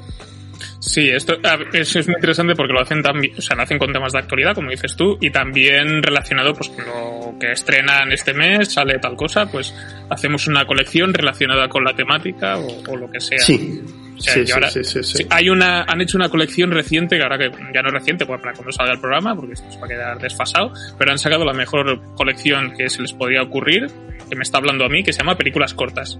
[0.79, 1.37] Sí, esto
[1.73, 4.19] eso es muy interesante porque lo hacen también, o sea, lo hacen con temas de
[4.19, 8.99] actualidad, como dices tú, y también relacionado pues con lo que estrenan este mes, sale
[8.99, 9.73] tal cosa, pues
[10.09, 13.39] hacemos una colección relacionada con la temática o, o lo que sea.
[13.39, 13.81] Sí.
[14.17, 17.39] O sea, Sí, sí, ahora, sí, hay una, han hecho una colección reciente, que ahora
[17.39, 19.89] que ya no es reciente, pues para cuando salga el programa, porque esto va a
[19.89, 23.87] quedar desfasado, pero han sacado la mejor colección que se les podía ocurrir,
[24.29, 26.19] que me está hablando a mí, que se llama Películas Cortas.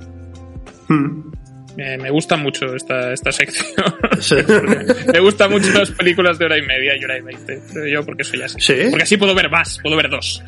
[0.88, 1.32] Mm.
[1.78, 3.66] Me, me gusta mucho esta, esta sección.
[4.20, 4.36] Sí.
[5.14, 7.62] me gustan mucho las películas de hora y media y hora y veinte.
[7.90, 8.56] Yo porque soy así.
[8.60, 8.74] ¿Sí?
[8.90, 10.44] Porque así puedo ver más, puedo ver dos.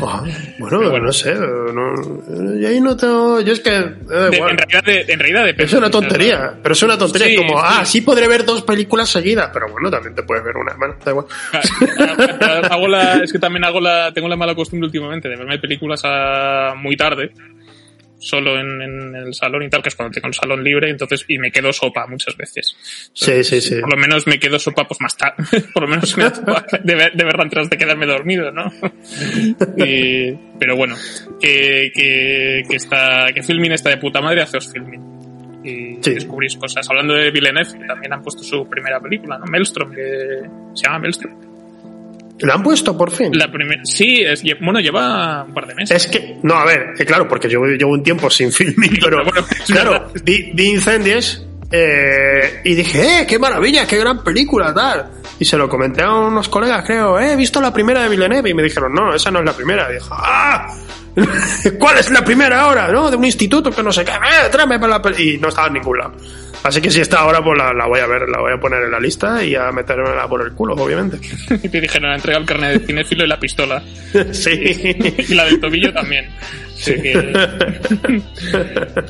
[0.00, 0.24] Ah,
[0.58, 4.84] bueno, no sé, no, yo ahí no tengo, yo es que, eh, De- en realidad,
[4.84, 5.64] de- en realidad depende.
[5.64, 9.08] es una tontería, pero es una tontería, Sí, como, ah, sí podré ver dos películas
[9.10, 11.26] seguidas, pero bueno, también te puedes ver una, bueno, da igual.
[12.70, 16.00] hago la, es que también hago la, tengo la mala costumbre últimamente de verme películas
[16.04, 17.30] a muy tarde,
[18.22, 21.24] solo en, en el salón y tal, que es cuando tengo el salón libre, entonces,
[21.28, 22.76] y me quedo sopa muchas veces.
[23.12, 23.80] Sí, sí, sí.
[23.80, 27.24] Por lo menos me quedo sopa pues más tarde, por lo menos me de, de
[27.24, 28.72] verla antes de quedarme dormido, ¿no?
[29.76, 30.94] Y- pero bueno,
[31.40, 35.00] que, que, que está, que Filmin está de puta madre, haceos Filmin.
[35.64, 36.14] Y Sí.
[36.14, 36.88] descubrís cosas.
[36.90, 39.44] Hablando de Villeneuve, que también han puesto su primera película, ¿no?
[39.46, 40.40] Maelstrom, que
[40.74, 41.51] se llama Maelstrom.
[42.42, 43.30] ¿La han puesto por fin?
[43.36, 46.04] La primera, sí, es, bueno, lleva un par de meses.
[46.04, 49.24] Es que, no, a ver, eh, claro, porque yo llevo un tiempo sin filming, pero,
[49.24, 50.10] bueno, claro, verdad.
[50.24, 55.10] vi, vi Incendies eh, y dije, ¡eh, qué maravilla, qué gran película, tal!
[55.38, 58.50] Y se lo comenté a unos colegas, creo, eh, he visto la primera de Villeneuve
[58.50, 59.90] y me dijeron, no, esa no es la primera.
[59.90, 60.68] Y dije, ¡ah!
[61.78, 63.10] ¿Cuál es la primera ahora, no?
[63.10, 65.34] De un instituto que no sé qué, eh, tráeme para la peli-".
[65.34, 66.12] Y no estaba en ningún lado.
[66.64, 68.84] Así que si está ahora, pues la, la voy a ver, la voy a poner
[68.84, 71.18] en la lista y a metérmela por el culo, obviamente.
[71.62, 73.82] Y te dijeron, entrega el carnet de cinéfilo y la pistola.
[74.32, 74.50] sí.
[75.28, 76.28] Y la del tobillo también.
[76.72, 77.32] Así que-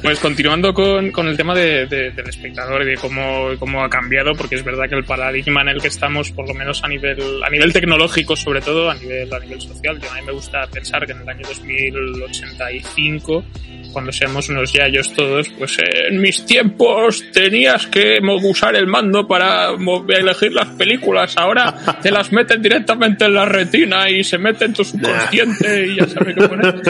[0.03, 3.89] Pues continuando con, con el tema de- de- del espectador y de cómo, cómo ha
[3.91, 6.89] cambiado, porque es verdad que el paradigma en el que estamos, por lo menos a
[6.89, 10.67] nivel, a nivel tecnológico, sobre todo, a nivel, a nivel social, a mí me gusta
[10.69, 13.45] pensar que en el año 2085
[13.93, 19.27] cuando seamos unos yayos todos, pues eh, en mis tiempos tenías que usar el mando
[19.27, 19.71] para
[20.09, 24.73] elegir las películas, ahora te las meten directamente en la retina y se mete en
[24.73, 26.83] tu subconsciente y ya sabes qué poner.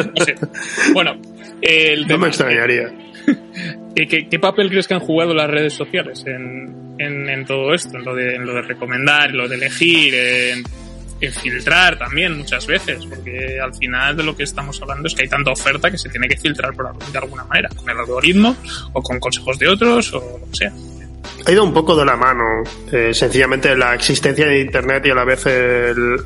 [0.93, 1.21] Bueno,
[1.61, 2.93] el no me extrañaría.
[3.95, 7.99] ¿Qué, ¿Qué, papel crees que han jugado las redes sociales en, en, en todo esto?
[7.99, 10.65] En lo, de, en lo de recomendar, en lo de elegir, en
[11.31, 15.29] filtrar también muchas veces, porque al final de lo que estamos hablando es que hay
[15.29, 18.57] tanta oferta que se tiene que filtrar por, de alguna manera, con el algoritmo
[18.93, 20.73] o con consejos de otros o lo que sea.
[21.47, 22.45] Ha ido un poco de la mano,
[22.91, 25.45] eh, sencillamente la existencia de Internet y a la vez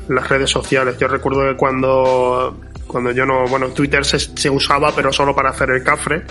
[0.07, 0.97] las redes sociales.
[0.99, 5.71] Yo recuerdo que cuando, cuando yo no, bueno, Twitter se, usaba pero solo para hacer
[5.71, 6.23] el cafre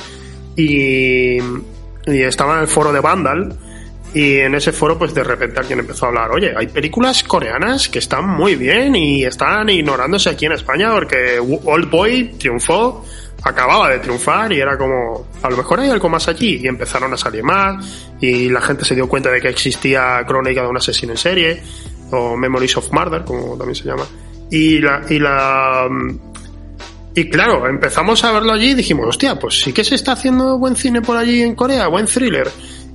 [0.56, 3.56] y, y estaba en el foro de Vandal
[4.16, 7.90] y en ese foro, pues de repente alguien empezó a hablar, oye, hay películas coreanas
[7.90, 13.04] que están muy bien y están ignorándose aquí en España porque Old Boy triunfó,
[13.42, 16.62] acababa de triunfar y era como, a lo mejor hay algo más allí.
[16.62, 20.62] Y empezaron a salir más y la gente se dio cuenta de que existía Crónica
[20.62, 21.62] de un asesino en serie
[22.10, 24.06] o Memories of Murder, como también se llama.
[24.50, 25.90] Y la, y la,
[27.14, 30.56] y claro, empezamos a verlo allí y dijimos, hostia, pues sí que se está haciendo
[30.56, 32.50] buen cine por allí en Corea, buen thriller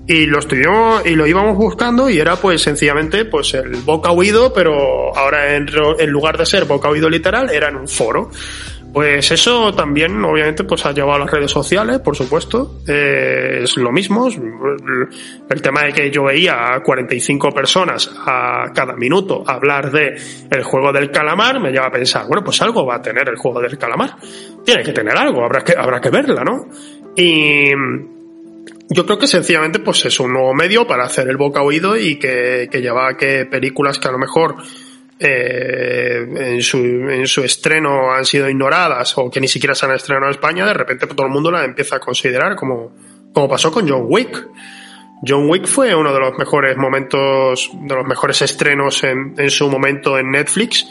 [0.08, 4.52] y lo estuvimos y lo íbamos buscando y era pues sencillamente pues el boca oído
[4.54, 5.68] pero ahora en,
[6.00, 8.30] en, lugar de ser boca oído literal era en un foro.
[8.94, 12.80] Pues eso también obviamente pues ha llevado a las redes sociales por supuesto.
[12.88, 18.96] Eh, es lo mismo el tema de que yo veía a 45 personas a cada
[18.96, 20.16] minuto hablar de
[20.50, 23.38] el juego del calamar me lleva a pensar bueno pues algo va a tener el
[23.38, 24.16] juego del calamar.
[24.66, 26.68] Tiene que tener algo habrá que habrá que verla no
[27.16, 27.72] y
[28.93, 32.19] yo creo que sencillamente pues es un nuevo medio para hacer el boca oído y
[32.19, 34.58] que, que lleva a que películas que a lo mejor
[35.17, 39.93] eh, en, su, en su estreno han sido ignoradas o que ni siquiera se han
[39.93, 42.91] estrenado en España, de repente todo el mundo la empieza a considerar como,
[43.34, 44.49] como pasó con John Wick.
[45.25, 49.69] John Wick fue uno de los mejores momentos, de los mejores estrenos en, en su
[49.69, 50.86] momento en Netflix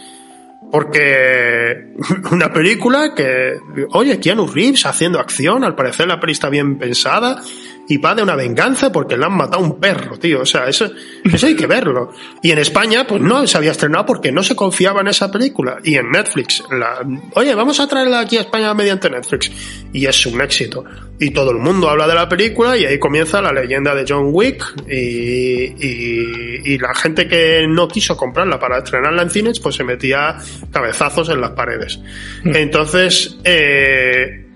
[0.70, 1.92] porque
[2.30, 3.58] una película que,
[3.90, 7.42] oye, Keanu Reeves haciendo acción, al parecer la peli está bien pensada,
[7.90, 10.42] y va de una venganza porque le han matado un perro, tío.
[10.42, 10.88] O sea, eso,
[11.24, 12.12] eso hay que verlo.
[12.40, 15.78] Y en España, pues no se había estrenado porque no se confiaba en esa película.
[15.82, 19.50] Y en Netflix, la, oye, vamos a traerla aquí a España mediante Netflix.
[19.92, 20.84] Y es un éxito.
[21.18, 24.28] Y todo el mundo habla de la película y ahí comienza la leyenda de John
[24.30, 29.74] Wick y, y, y la gente que no quiso comprarla para estrenarla en cines, pues
[29.74, 30.36] se metía
[30.70, 31.98] cabezazos en las paredes.
[32.44, 32.54] Mm.
[32.54, 34.49] Entonces, eh,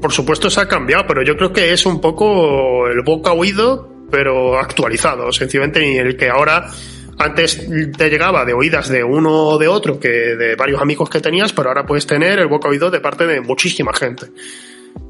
[0.00, 4.06] por, supuesto se ha cambiado, pero yo creo que es un poco el boca oído,
[4.10, 6.70] pero actualizado, sencillamente el que ahora
[7.18, 11.20] antes te llegaba de oídas de uno o de otro que de varios amigos que
[11.20, 14.26] tenías, pero ahora puedes tener el boca oído de parte de muchísima gente.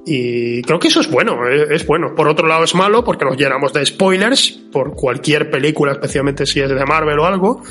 [0.04, 2.14] Y creo que eso es bueno, es, bueno.
[2.14, 6.60] Por otro lado es malo porque nos llenamos de spoilers por cualquier película, especialmente si
[6.60, 7.62] es de Marvel o algo.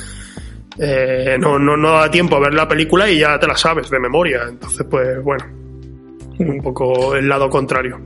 [0.77, 3.89] Eh, no, no, no da tiempo a ver la película y ya te la sabes
[3.89, 4.43] de memoria.
[4.49, 5.45] Entonces, pues bueno,
[6.39, 7.99] un poco el lado contrario.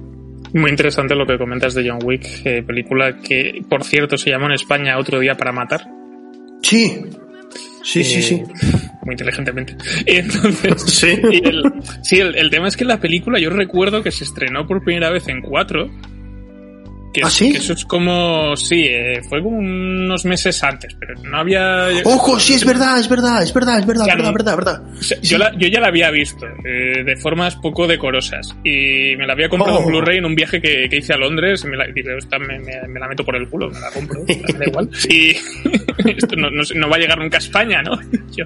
[0.53, 4.47] Muy interesante lo que comentas de John Wick, eh, película que, por cierto, se llamó
[4.47, 5.87] en España Otro Día para Matar.
[6.61, 7.01] Sí,
[7.83, 8.35] sí, sí, sí.
[8.35, 8.45] Eh,
[9.03, 9.75] muy inteligentemente.
[10.05, 11.63] Entonces, sí, el,
[12.01, 15.11] sí el, el, tema es que la película yo recuerdo que se estrenó por primera
[15.11, 15.89] vez en 4
[17.13, 17.51] que, ¿Ah, sí?
[17.51, 21.87] que eso es como, sí, eh, fue como unos meses antes, pero no había...
[22.03, 22.39] ¡Ojo!
[22.39, 24.99] Sí, es verdad, es verdad, es verdad, es verdad, claro, verdad, verdad, verdad.
[24.99, 25.27] O sea, sí.
[25.27, 29.33] yo, la, yo, ya la había visto, eh, de formas poco decorosas, y me la
[29.33, 29.81] había comprado oh.
[29.81, 32.87] en Blu-ray en un viaje que, que, hice a Londres, y me la, me, me,
[32.87, 34.89] me, la meto por el culo, me la compro, da igual.
[35.09, 35.31] Y
[36.05, 37.97] esto no, no, no, va a llegar nunca a España, ¿no?
[38.31, 38.45] yo.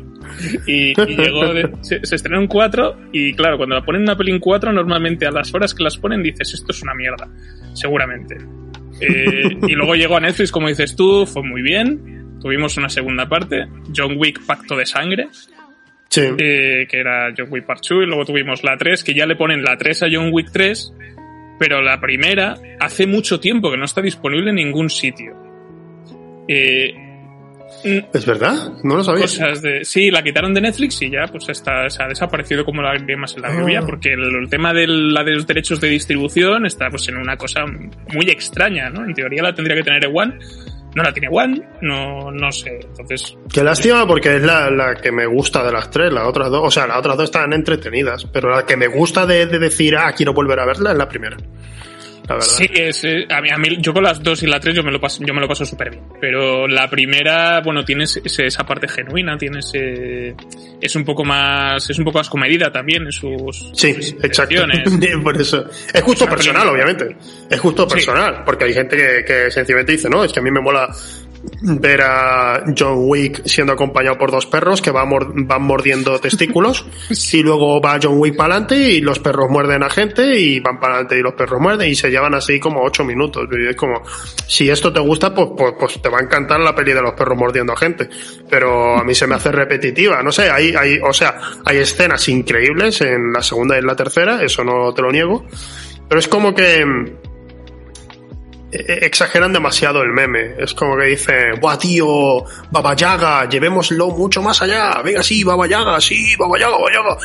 [0.65, 4.15] Y, y llegó, de, se, se, estrenó en 4, y claro, cuando la ponen una
[4.15, 7.27] peli en 4, normalmente a las horas que las ponen dices, esto es una mierda,
[7.73, 8.37] seguramente.
[8.99, 12.39] Eh, y luego llegó a Netflix, como dices tú, fue muy bien.
[12.41, 15.27] Tuvimos una segunda parte, John Wick Pacto de Sangre.
[16.09, 16.21] Sí.
[16.21, 19.35] Eh, que era John Wick Part 2, y luego tuvimos la 3, que ya le
[19.35, 20.93] ponen la 3 a John Wick 3,
[21.57, 25.33] pero la primera hace mucho tiempo que no está disponible en ningún sitio.
[26.47, 26.93] Eh,
[27.83, 28.73] ¿Es verdad?
[28.83, 29.23] No lo sabía.
[29.23, 32.81] Cosas de, sí, la quitaron de Netflix y ya pues está, se ha desaparecido como
[32.81, 33.85] la más en la lluvia, ah.
[33.85, 37.37] porque el, el, tema de, la, de los derechos de distribución está pues en una
[37.37, 39.05] cosa muy extraña, ¿no?
[39.05, 40.39] En teoría la tendría que tener One,
[40.95, 43.35] no la tiene One, no, no sé, entonces...
[43.51, 46.61] Qué lástima porque es la, la, que me gusta de las tres, las otras dos,
[46.63, 49.95] o sea, las otras dos están entretenidas, pero la que me gusta de, de decir,
[49.97, 51.37] ah, quiero volver a verla es la primera.
[52.27, 52.47] La verdad.
[52.47, 54.83] Sí, es, eh, a, mí, a mí, yo con las dos y la tres yo
[54.83, 56.03] me lo paso, yo me lo paso súper bien.
[56.19, 62.05] Pero la primera, bueno, tienes esa parte genuina, tienes, es un poco más, es un
[62.05, 63.89] poco más comedida también en sus, Sí,
[64.21, 64.63] exacto.
[65.23, 65.65] Por eso.
[65.93, 67.15] Es justo personal, obviamente.
[67.49, 70.51] Es justo personal, porque hay gente que, que sencillamente dice, no, es que a mí
[70.51, 70.89] me mola
[71.61, 75.09] ver a John Wick siendo acompañado por dos perros que van,
[75.47, 76.85] van mordiendo testículos
[77.33, 80.79] y luego va John Wick para adelante y los perros muerden a gente y van
[80.79, 83.47] para adelante y los perros muerden y se llevan así como ocho minutos.
[83.51, 84.01] Y es como
[84.47, 87.13] si esto te gusta pues, pues, pues, te va a encantar la peli de los
[87.13, 88.09] perros mordiendo a gente.
[88.49, 90.21] Pero a mí se me hace repetitiva.
[90.23, 93.95] No sé hay, hay o sea hay escenas increíbles en la segunda y en la
[93.95, 95.45] tercera eso no te lo niego.
[96.07, 96.85] Pero es como que
[98.73, 100.55] exageran demasiado el meme.
[100.57, 102.43] Es como que dice, ¡buah, tío!
[102.71, 105.01] Baba Yaga, llevémoslo mucho más allá.
[105.03, 107.17] Venga, sí, Baba Yaga, sí, Baba Yaga, Baba Yaga.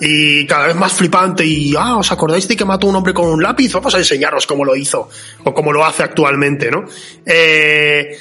[0.00, 1.44] Y cada vez más flipante.
[1.44, 3.72] Y, ah, ¿os acordáis de que mató a un hombre con un lápiz?
[3.72, 5.08] Vamos a enseñaros cómo lo hizo.
[5.44, 6.84] O cómo lo hace actualmente, ¿no?
[7.26, 8.16] Eh,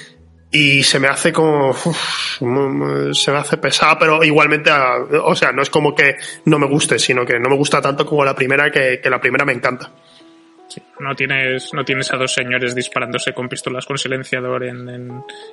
[0.51, 5.69] y se me hace como se me hace pesada pero igualmente o sea no es
[5.69, 6.15] como que
[6.45, 9.45] no me guste sino que no me gusta tanto como la primera que la primera
[9.45, 9.91] me encanta
[10.99, 15.07] no tienes, no tienes a dos señores disparándose con pistolas con silenciador en, en,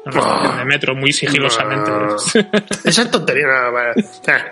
[0.04, 1.90] de metro muy sigilosamente.
[2.84, 3.94] Esa es tontería, nada,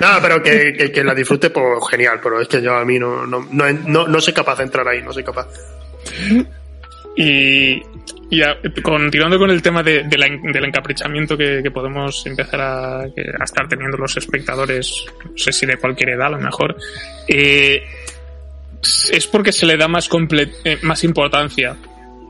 [0.01, 3.27] nada pero que, que, la disfrute, pues genial, pero es que yo a mí no,
[3.27, 5.49] no, no, no, soy capaz de entrar ahí, no soy capaz.
[7.17, 7.81] Y,
[8.31, 8.43] y
[8.83, 13.97] continuando con el tema de, del encaprichamiento que, que, podemos empezar a, a, estar teniendo
[13.97, 16.77] los espectadores, no sé si de cualquier edad a lo mejor,
[17.29, 17.83] eh,
[19.13, 20.09] es porque se le da más,
[20.65, 21.77] eh, más importancia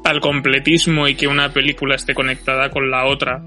[0.04, 3.42] al completismo y que una película esté conectada con la otra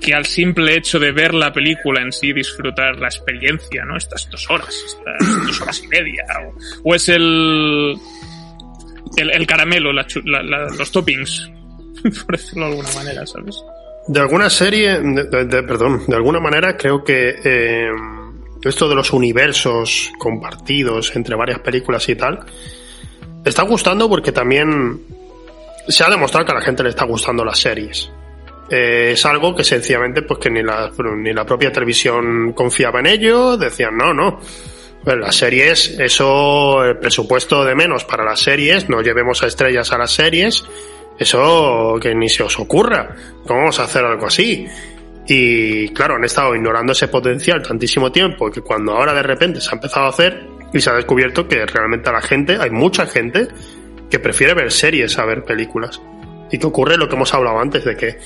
[0.00, 3.96] que al simple hecho de ver la película en sí disfrutar la experiencia, ¿no?
[3.96, 6.24] Estas dos horas, estas dos horas y media.
[6.84, 7.94] O, es el,
[9.16, 11.50] el, caramelo, los toppings,
[12.24, 13.56] por decirlo de alguna manera, ¿sabes?
[14.06, 17.90] De alguna serie, de, perdón, de alguna manera creo que eh,
[18.64, 22.40] esto de los universos compartidos entre varias películas y tal,
[23.44, 25.00] está gustando porque también
[25.86, 28.10] se ha demostrado que a la gente le está gustando las series.
[28.70, 33.06] Eh, es algo que sencillamente pues que ni la, ni la propia televisión confiaba en
[33.06, 34.40] ello, decían no, no.
[35.02, 39.92] Pues las series, eso, el presupuesto de menos para las series, no llevemos a estrellas
[39.92, 40.64] a las series,
[41.18, 43.14] eso que ni se os ocurra.
[43.46, 44.66] ¿Cómo vamos a hacer algo así?
[45.28, 49.68] Y claro, han estado ignorando ese potencial tantísimo tiempo que cuando ahora de repente se
[49.70, 53.06] ha empezado a hacer y se ha descubierto que realmente a la gente, hay mucha
[53.06, 53.46] gente
[54.10, 56.00] que prefiere ver series a ver películas.
[56.50, 58.18] Y que ocurre lo que hemos hablado antes de que,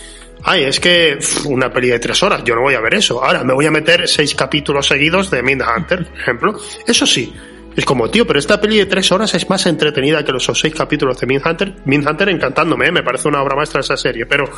[0.45, 3.23] ay, es que una peli de tres horas, yo no voy a ver eso.
[3.23, 6.61] Ahora me voy a meter seis capítulos seguidos de Mindhunter, por ejemplo.
[6.87, 7.35] Eso sí,
[7.75, 10.73] es como, tío, pero esta peli de tres horas es más entretenida que los seis
[10.73, 11.75] capítulos de Mindhunter.
[11.85, 12.93] Mindhunter encantándome, ¿eh?
[12.93, 14.49] me parece una obra maestra esa serie, pero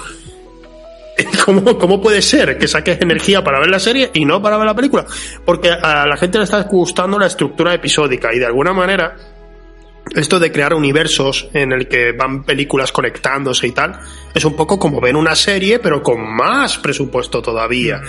[1.45, 4.67] ¿Cómo, ¿Cómo puede ser que saques energía para ver la serie y no para ver
[4.67, 5.07] la película?
[5.45, 9.17] Porque a la gente le está gustando la estructura episódica y de alguna manera
[10.15, 13.99] esto de crear universos en el que van películas conectándose y tal,
[14.35, 18.03] es un poco como ver una serie pero con más presupuesto todavía.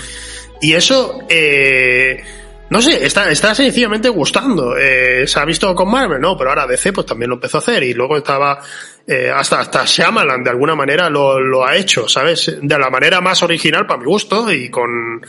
[0.61, 2.23] Y eso, eh,
[2.69, 4.75] no sé, está, está sencillamente gustando.
[4.77, 7.59] Eh, se ha visto con Marvel, no, pero ahora DC pues también lo empezó a
[7.59, 8.59] hacer y luego estaba
[9.05, 12.57] eh, hasta, hasta Shyamalan de alguna manera lo, lo ha hecho, ¿sabes?
[12.61, 15.21] De la manera más original para mi gusto y con,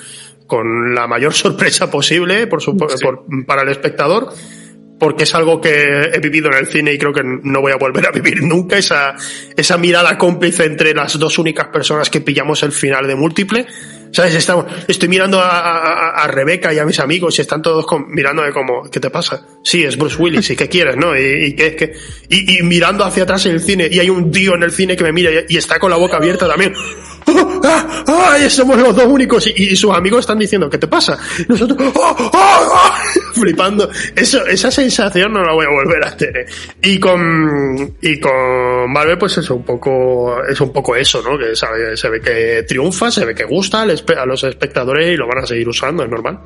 [0.46, 4.32] con la mayor sorpresa posible por, su, por para el espectador
[4.98, 7.76] porque es algo que he vivido en el cine y creo que no voy a
[7.76, 9.14] volver a vivir nunca, esa,
[9.56, 13.66] esa mirada cómplice entre las dos únicas personas que pillamos el final de múltiple.
[14.12, 14.34] ¿Sabes?
[14.34, 18.52] Estamos, estoy mirando a, a, Rebeca y a mis amigos y están todos con, mirándome
[18.52, 19.46] como, ¿qué te pasa?
[19.62, 21.16] Sí, es Bruce Willis, ¿y qué quieres, no?
[21.16, 21.94] Y, y, que,
[22.28, 24.96] y, y mirando hacia atrás en el cine y hay un tío en el cine
[24.96, 26.74] que me mira y, está con la boca abierta también.
[27.26, 28.04] ¡Ah!
[28.06, 28.48] ¡Ah!
[28.48, 29.46] Somos los dos únicos.
[29.46, 31.18] Y, sus amigos están diciendo, ¿qué te pasa?
[31.48, 32.16] nosotros, ¡Oh!
[32.18, 32.30] ¡Oh!
[32.32, 32.92] ¡Oh!
[33.34, 33.88] flipando.
[34.14, 36.46] Eso, esa sensación no la voy a volver a tener.
[36.82, 41.38] Y con, y con Marvel, pues es un poco, es un poco eso, ¿no?
[41.38, 45.38] Que se ve que triunfa, se ve que gusta a los espectadores y lo van
[45.38, 46.40] a seguir usando, es normal.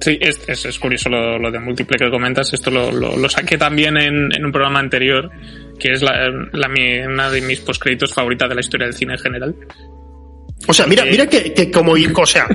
[0.00, 2.52] Sí, es, curioso lo, de múltiple que comentas.
[2.52, 5.30] Esto lo, saqué también en, un programa anterior,
[5.78, 6.68] que es la, la,
[7.06, 9.54] una de mis postcréditos favoritas de la historia del cine en general.
[10.66, 12.48] O sea, mira, mira que, que como, o sea,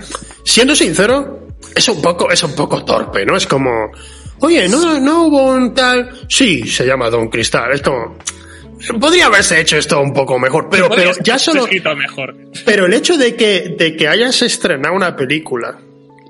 [0.44, 3.36] siendo sincero, es un poco, es un poco torpe, ¿no?
[3.38, 3.92] Es como,
[4.40, 8.18] oye, no, no hubo un tal, sí, se llama Don Cristal, es como,
[9.00, 12.36] podría haberse hecho esto un poco mejor, pero, pero ya solo, mejor.
[12.66, 15.80] pero el hecho de que, de que hayas estrenado una película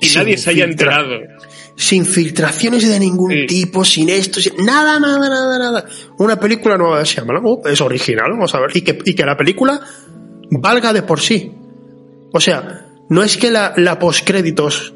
[0.01, 1.15] y nadie se haya enterado
[1.81, 3.45] sin filtraciones de ningún Sí.
[3.47, 5.85] tipo, sin esto, sin- nada, nada, nada, nada.
[6.17, 8.75] Una película nueva de Shyamalan, oh, es original, vamos a ver.
[8.75, 9.79] Y que, y que la película
[10.51, 11.53] valga de por sí.
[12.33, 14.93] O sea, no es que la, la postcréditos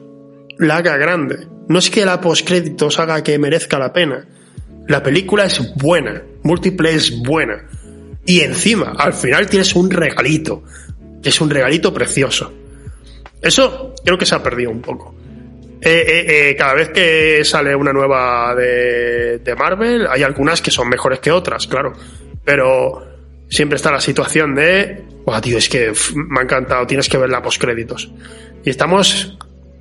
[0.60, 1.48] la haga grande.
[1.70, 4.28] No es que la postcréditos haga que merezca la pena.
[4.90, 6.22] La película es buena.
[6.44, 7.64] Múltiple es buena.
[8.26, 10.64] Y encima, al final tienes un regalito.
[11.24, 12.52] Que es un regalito precioso.
[13.42, 15.16] Eso creo que se ha perdido un poco.
[15.86, 20.72] Eh, eh, eh, cada vez que sale una nueva de, de Marvel, hay algunas que
[20.72, 21.92] son mejores que otras, claro.
[22.46, 23.04] Pero
[23.50, 27.30] siempre está la situación de, "Buah, tío, es que me ha encantado, tienes que ver
[27.30, 28.12] la postcréditos.
[28.64, 29.38] Y estamos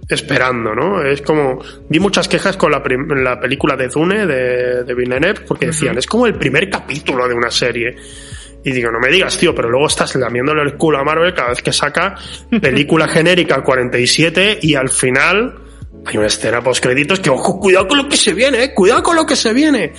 [0.08, 1.04] esperando, ¿no?
[1.04, 5.96] Es como, vi muchas quejas con la película de Dune de, de Villeneuve, porque decían,
[5.98, 7.94] es como el primer capítulo de una serie.
[8.64, 11.50] Y digo, no me digas, tío, pero luego estás lamiéndole el culo a Marvel cada
[11.50, 12.16] vez que saca
[12.60, 15.54] película genérica 47 y al final
[16.04, 19.02] hay una escena post créditos que, ojo, cuidado con lo que se viene, eh, cuidado
[19.02, 19.92] con lo que se viene.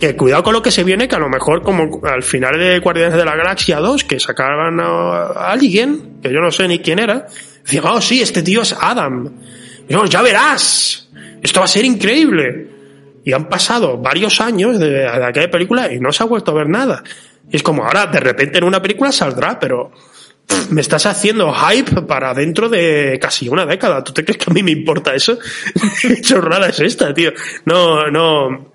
[0.00, 2.80] Que cuidado con lo que se viene, que a lo mejor como al final de
[2.80, 6.98] Guardianes de la Galaxia 2, que sacaban a, alguien, que yo no sé ni quién
[6.98, 7.26] era,
[7.62, 9.32] decía, oh sí, este tío es Adam.
[9.88, 11.08] Yo, ya verás,
[11.40, 12.68] esto va a ser increíble.
[13.24, 16.54] Y han pasado varios años de, de aquella película y no se ha vuelto a
[16.54, 17.04] ver nada.
[17.48, 19.92] Y es como ahora, de repente en una película saldrá, pero
[20.70, 24.02] me estás haciendo hype para dentro de casi una década.
[24.02, 25.38] ¿Tú te crees que a mí me importa eso?
[26.02, 26.34] ¿Qué
[26.68, 27.32] es esta, tío?
[27.64, 28.71] No, no,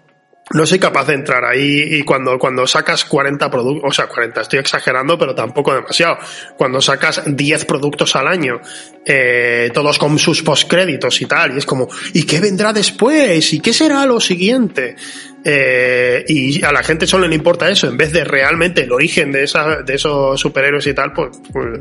[0.53, 4.41] no soy capaz de entrar ahí y cuando, cuando sacas 40 productos, o sea, 40,
[4.41, 6.17] estoy exagerando, pero tampoco demasiado.
[6.55, 8.61] Cuando sacas 10 productos al año,
[9.05, 13.53] eh, todos con sus postcréditos y tal, y es como, ¿y qué vendrá después?
[13.53, 14.95] ¿Y qué será lo siguiente?
[15.43, 19.31] Eh, y a la gente solo le importa eso, en vez de realmente el origen
[19.31, 21.79] de, esa, de esos superhéroes y tal, pues, pues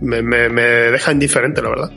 [0.00, 1.90] me, me, me deja indiferente, la verdad.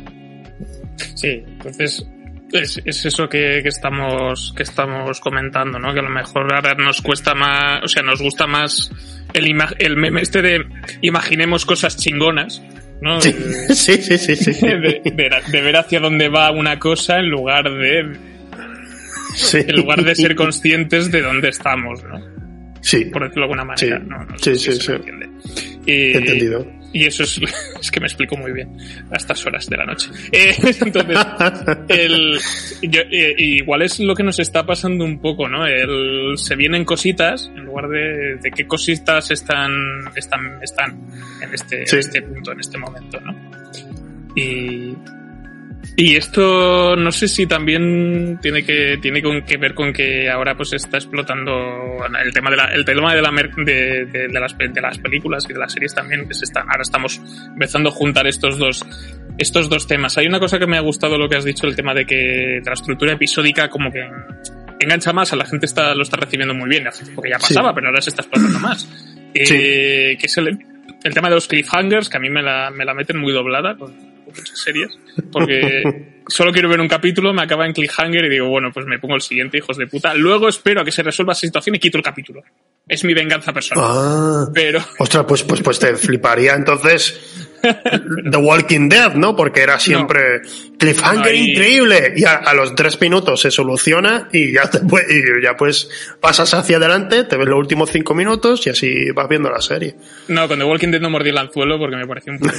[1.15, 2.05] Sí, entonces
[2.51, 5.93] es, es eso que, que estamos que estamos comentando, ¿no?
[5.93, 8.91] Que a lo mejor ahora nos cuesta más, o sea, nos gusta más
[9.33, 10.65] el, ima- el meme este de
[11.01, 12.61] imaginemos cosas chingonas,
[13.01, 13.19] ¿no?
[13.21, 13.41] Sí, De,
[13.75, 14.35] sí, sí, sí.
[14.35, 14.53] sí.
[14.65, 18.17] de- de- de ver hacia dónde va una cosa en lugar de
[19.35, 19.57] Sí.
[19.67, 22.19] en lugar de ser conscientes de dónde estamos, ¿no?
[22.81, 24.05] Sí, Por decirlo de alguna manera, Sí.
[24.07, 24.23] ¿no?
[24.23, 25.74] No Sí, si sí, se sí.
[25.85, 26.65] Y, entendido.
[26.93, 27.39] y eso es,
[27.81, 28.75] es que me explico muy bien
[29.11, 30.09] a estas horas de la noche.
[30.31, 31.17] Eh, entonces,
[31.89, 32.39] el,
[32.81, 35.65] yo- eh, igual es lo que nos está pasando un poco, ¿no?
[35.67, 39.71] El, se vienen cositas en lugar de, de qué cositas están,
[40.15, 40.99] están, están
[41.41, 41.95] en este, Sí.
[41.95, 43.35] en este punto, en este momento, ¿no?
[44.35, 44.95] Y,
[45.97, 50.55] y esto no sé si también tiene que tiene con- que ver con que ahora
[50.55, 51.51] pues está explotando
[52.23, 55.45] el tema de la, el tema de, la de, de- de las, de las películas
[55.49, 57.21] y de las series también que se están ahora estamos
[57.53, 58.85] empezando a juntar estos dos
[59.37, 60.17] estos dos temas.
[60.17, 62.61] Hay una cosa que me ha gustado lo que has dicho el tema de que
[62.65, 63.99] la estructura episódica como que
[64.79, 67.53] engancha más a la gente está lo está recibiendo muy bien porque ya Sí.
[67.53, 68.87] pasaba pero ahora se está explotando más.
[69.33, 70.57] Eh, que es el,
[71.03, 73.75] el tema de los cliffhangers que a mí me la, me la meten muy doblada
[73.75, 73.93] con,
[74.43, 74.97] series
[75.31, 78.99] porque solo quiero ver un capítulo, me acaba en cliffhanger y digo, bueno, pues me
[78.99, 80.13] pongo el siguiente, hijos de puta.
[80.13, 82.43] Luego espero a que se resuelva esa situación y quito el capítulo.
[82.87, 83.85] Es mi venganza personal.
[83.87, 84.45] Ah.
[84.53, 87.44] Pero, Ostras, pues, pues, pues te fliparía entonces
[88.31, 89.35] The Walking Dead, ¿no?
[89.35, 90.41] Porque era siempre
[90.77, 95.05] cliffhanger Ahí- increíble y a, a los tres minutos se soluciona y ya te pue-
[95.09, 95.89] y ya pues
[96.19, 99.95] pasas hacia adelante, te ves los últimos cinco minutos y así vas viendo la serie.
[100.27, 102.53] no, con The Walking Dead no mordí el anzuelo porque me pareció un poco...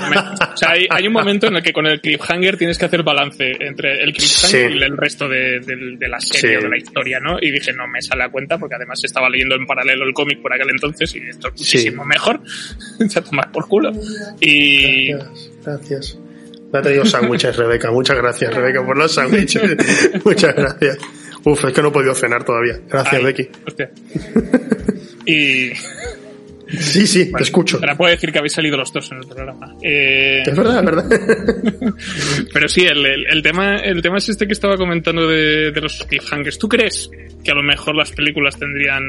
[0.00, 2.78] no, me- o sea, hay, hay un momento en el que con el cliffhanger tienes
[2.78, 4.78] que hacer balance entre el cliffhanger Sí.
[4.78, 6.56] y el resto de, de- de la serie Sí.
[6.56, 7.38] o de la historia, ¿no?
[7.40, 10.40] Y dije, no me sale a cuenta porque además estaba leyendo en paralelo el cómic
[10.42, 11.76] por aquel entonces y esto es Sí.
[11.78, 12.40] muchísimo mejor.
[13.08, 13.92] Se tomar por culo.
[14.40, 15.12] Y...
[15.12, 16.18] Gracias, gracias.
[16.72, 17.90] Me ha traído sándwiches, Rebeca.
[17.90, 19.62] Muchas gracias, Rebeca, por los sándwiches.
[20.24, 20.98] Muchas gracias.
[21.44, 22.80] Uf, es que no he podido cenar todavía.
[22.88, 23.48] Gracias, Ay, Becky.
[23.66, 23.90] hostia.
[25.26, 25.72] Y
[26.78, 27.76] Sí, sí, te escucho.
[27.78, 29.74] Ahora puedo decir que habéis salido los dos en el programa.
[29.82, 31.94] Eh, Es verdad, es verdad.
[32.52, 35.80] pero sí, el, el- el tema, el tema es este que estaba comentando de, de
[35.80, 36.58] los cliffhangers.
[36.58, 37.10] ¿Tú crees
[37.44, 39.02] que a lo mejor las películas tendrían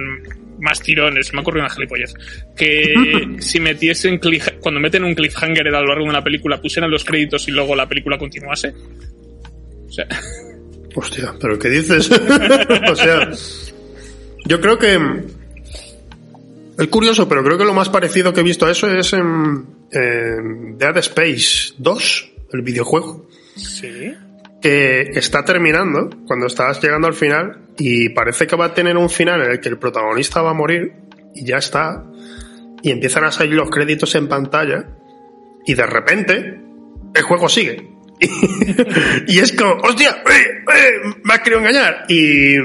[0.60, 1.32] más tirones?
[1.34, 2.14] Me ha ocurrido una gilipollez.
[2.56, 2.94] Que
[3.40, 4.20] si metiesen
[4.60, 7.76] cuando meten un cliffhanger a lo largo de una película, pusieran los créditos y luego
[7.76, 8.74] la película continuase.
[9.88, 10.06] O sea,
[10.96, 12.10] Hostia, ¿pero qué dices?
[12.12, 13.30] o sea,
[14.46, 15.00] yo creo que...
[16.78, 19.66] Es curioso, pero creo que lo más parecido que he visto a eso es en,
[19.92, 24.14] en Dead Space 2, el videojuego, sí.
[24.62, 29.10] que está terminando cuando estás llegando al final y parece que va a tener un
[29.10, 30.94] final en el que el protagonista va a morir
[31.36, 32.04] y ya está,
[32.82, 34.88] y empiezan a salir los créditos en pantalla
[35.66, 36.60] y de repente
[37.14, 37.90] el juego sigue.
[39.28, 40.92] y es como, hostia, eh, eh,
[41.24, 42.06] me has querido engañar.
[42.08, 42.56] Y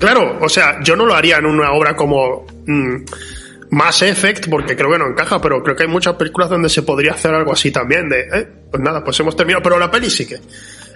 [0.00, 2.96] claro, o sea, yo no lo haría en una obra como mm,
[3.70, 6.82] Mass Effect, porque creo que no encaja, pero creo que hay muchas películas donde se
[6.82, 10.10] podría hacer algo así también, de, eh, pues nada, pues hemos terminado, pero la peli
[10.10, 10.38] sí que.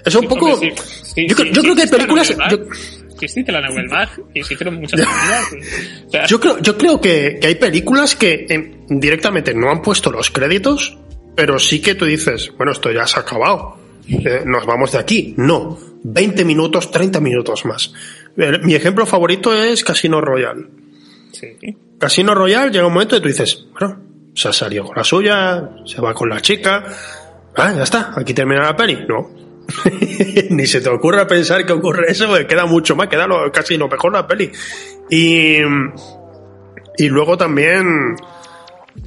[0.04, 0.54] Es un poco...
[0.54, 2.34] Hombre, sí, sí, yo, creo que hay películas...
[2.50, 2.58] yo-
[3.24, 3.60] existe la
[4.34, 5.00] existen muchas
[5.52, 6.06] películas.
[6.06, 9.80] O sea, Yo creo, yo creo que, que hay películas que eh, directamente no han
[9.82, 10.98] puesto los créditos,
[11.34, 13.76] pero sí que tú dices, bueno, esto ya se ha acabado.
[14.08, 15.34] Eh, nos vamos de aquí.
[15.38, 15.78] No.
[16.02, 17.92] 20 minutos, 30 minutos más.
[18.36, 20.66] Mi ejemplo favorito es Casino Royale.
[21.32, 21.56] sí.
[21.98, 23.98] Casino Royale llega un momento y tú dices, bueno,
[24.34, 26.84] se ha salido con la suya, se va con la chica.
[27.56, 29.06] Ah, ya está, aquí termina la peli.
[29.08, 29.30] No.
[30.50, 33.76] Ni se te ocurra pensar que ocurre eso, porque queda mucho más, queda lo- casi
[33.78, 34.50] lo mejor la peli.
[35.08, 35.58] Y,
[36.98, 38.16] y luego también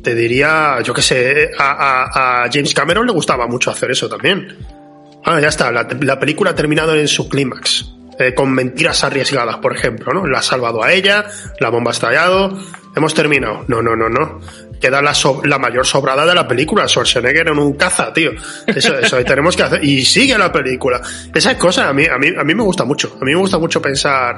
[0.02, 4.08] te diría, yo qué sé, a, a- a James Cameron le gustaba mucho hacer eso
[4.10, 4.58] también.
[5.26, 7.94] Ah, ya está, la, la película ha terminado en su clímax.
[8.20, 10.26] Eh, con mentiras arriesgadas, por ejemplo, ¿no?
[10.28, 11.26] La ha salvado a ella,
[11.60, 12.58] la bomba ha estallado,
[12.96, 13.64] hemos terminado.
[13.68, 14.40] No, no, no, no.
[14.80, 18.32] Queda la, so- la mayor sobrada de la película, Schwarzenegger en un caza, tío.
[18.68, 19.84] Eso, eso ahí tenemos que hacer.
[19.84, 21.02] Y sigue la película.
[21.34, 23.18] Esas cosas a mí, a mí, a mí me gusta mucho.
[23.20, 24.38] A mí me gusta mucho pensar,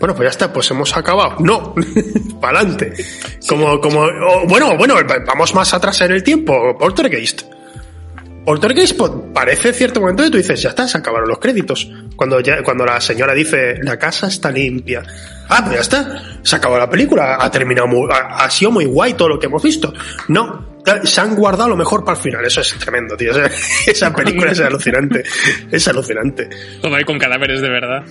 [0.00, 1.36] bueno, pues ya está, pues hemos acabado.
[1.38, 1.74] No,
[2.40, 2.92] para adelante.
[3.48, 4.96] Como, como, oh, bueno, bueno,
[5.26, 6.76] vamos más atrás en el tiempo.
[6.76, 7.42] Poltergeist.
[8.44, 11.88] Poltergeist po- parece cierto momento que tú dices, ya está, se acabaron los créditos.
[12.16, 15.02] Cuando, ya, cuando la señora dice, la casa está limpia.
[15.48, 18.84] Ah, pues ya está, se acabó la película, ha terminado muy, ha, ha sido muy
[18.86, 19.92] guay todo lo que hemos visto.
[20.28, 23.30] No, se han guardado lo mejor para el final, eso es tremendo, tío.
[23.30, 23.50] Esa,
[23.90, 25.22] esa película es alucinante,
[25.70, 26.48] es alucinante.
[26.80, 28.02] Todo ahí con cadáveres de verdad.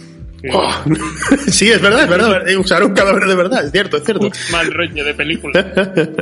[0.42, 0.48] Sí.
[0.52, 0.74] Oh,
[1.48, 2.50] sí, es verdad, es verdad.
[2.50, 4.26] eh, Usar un cadáver de verdad, es cierto, es cierto.
[4.26, 5.74] Un mal rollo de película.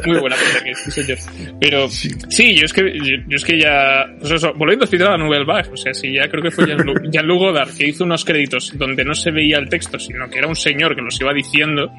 [0.05, 1.17] Muy buena película que señor.
[1.61, 5.07] Pero sí, yo es que yo, yo es que ya pues eso, volviendo a citar
[5.07, 7.87] a la Nouvelle Vague, o sea, sí, ya creo que fue Jean-Luc Jean-Luc Godard que
[7.87, 11.01] hizo unos créditos donde no se veía el texto, sino que era un señor que
[11.01, 11.89] los iba diciendo.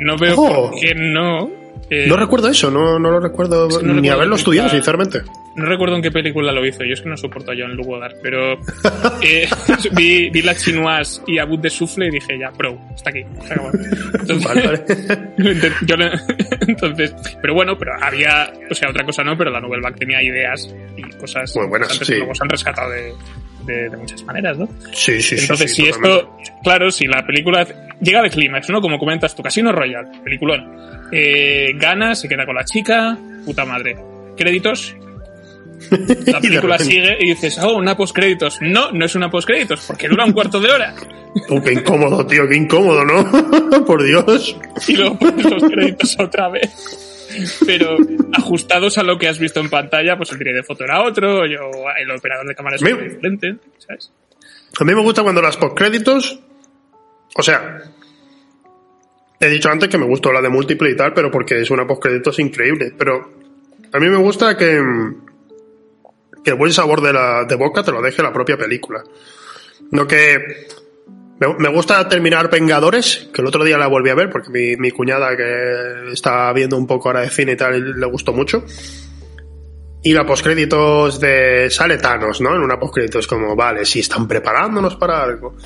[0.00, 0.70] No veo Oh.
[0.70, 1.50] por qué no.
[1.90, 5.22] Eh, No recuerdo eso, no, no lo recuerdo que no ni recuerdo haberlo estudiado, sinceramente.
[5.56, 7.88] No recuerdo en qué película lo hizo, yo es que no soporto a John Luke
[7.88, 8.52] Godard, pero
[9.22, 9.48] eh,
[9.92, 13.20] vi, vi la Chinoise y Abut de Souffle y dije, ya, pro, está aquí.
[13.20, 14.84] Entonces, Vale, vale.
[15.86, 15.96] yo
[16.68, 20.22] entonces, pero bueno, pero había, o sea, otra cosa no, pero la Nouvelle Vague tenía
[20.22, 22.04] ideas y cosas buenas, sí.
[22.04, 23.12] que luego se han rescatado de,
[23.68, 24.66] de, de muchas maneras, ¿no?
[24.92, 25.42] Sí, sí, sí.
[25.42, 26.32] Entonces, sí, si totalmente.
[26.40, 27.66] esto, claro, si la película
[28.00, 28.80] llega de clímax, ¿no?
[28.80, 30.66] Como comentas tu Casino Royale, peliculón.
[31.12, 33.96] Eh, gana, se queda con la chica, puta madre.
[34.36, 34.96] Créditos.
[36.26, 38.58] La película sigue y dices, oh, una postcréditos.
[38.60, 40.94] No, no es una postcréditos, porque dura un cuarto de hora.
[41.48, 43.84] Oh, qué incómodo, tío, qué incómodo, ¿no?
[43.86, 44.56] Por Dios.
[44.88, 46.70] Y luego pones los créditos otra vez.
[47.66, 47.96] Pero
[48.34, 51.46] ajustados a lo que has visto en pantalla, pues el director de foto era otro,
[51.46, 54.12] yo, el operador de cámara es Me- diferente, ¿sabes?
[54.80, 56.40] A mí me gusta cuando las postcréditos.
[57.36, 57.82] O sea.
[59.40, 61.86] He dicho antes que me gustó la de múltiple y tal, pero porque es una
[61.86, 62.92] postcréditos increíble.
[62.98, 63.32] Pero
[63.92, 64.82] a mí me gusta que.
[66.44, 69.02] Que el buen sabor de la de boca te lo deje la propia película.
[69.90, 70.66] No que.
[71.40, 74.90] Me, gusta terminar Vengadores, que el otro día la volví a ver porque mi, mi
[74.90, 78.64] cuñada que está viendo un poco ahora de cine y tal le gustó mucho.
[80.02, 82.54] Y la postcréditos de sale Thanos, ¿no?
[82.56, 85.56] En una postcréditos como, vale, sí, están preparándonos para algo.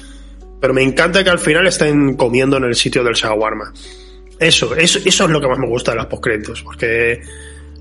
[0.61, 3.73] Pero me encanta que al final estén comiendo en el sitio del shawarma.
[4.39, 7.21] Eso, eso, eso es lo que más me gusta de las postcréditos, porque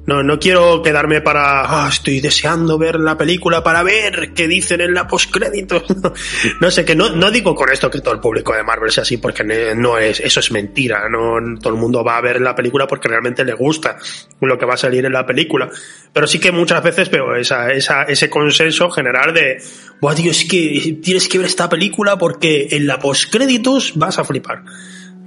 [0.06, 4.82] no, no quiero quedarme para, ah, estoy deseando ver la película para ver qué dicen
[4.82, 5.84] en la postcréditos.
[6.60, 9.04] no sé, que no, no digo con esto que todo el público de Marvel sea
[9.04, 12.56] así, porque no es, eso es mentira, no todo el mundo va a ver la
[12.56, 13.98] película porque realmente le gusta
[14.42, 15.70] lo que va a salir en la película.
[16.12, 19.62] Pero sí que muchas veces veo ese consenso general de,
[20.02, 24.24] Buah, tío, es que tienes que ver esta película porque en la postcréditos vas a
[24.24, 24.64] flipar.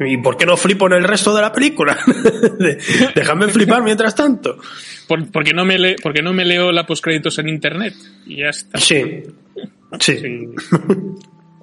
[0.00, 1.98] ¿Y por qué no flipo en el resto de la película?
[3.14, 4.58] Déjame flipar mientras tanto.
[5.06, 7.94] Por, porque, no me le, porque no me leo la postcréditos en internet.
[8.26, 8.78] Y ya está.
[8.78, 9.22] Sí.
[10.00, 10.18] Sí.
[10.18, 10.22] Sí.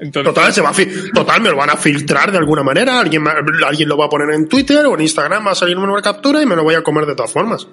[0.02, 3.00] Entonces, Total, se va a total, me lo van a filtrar de alguna manera.
[3.00, 6.02] Alguien, alguien lo va a poner en Twitter o en Instagram, va a salir una
[6.02, 7.68] captura y me lo voy a comer de todas formas.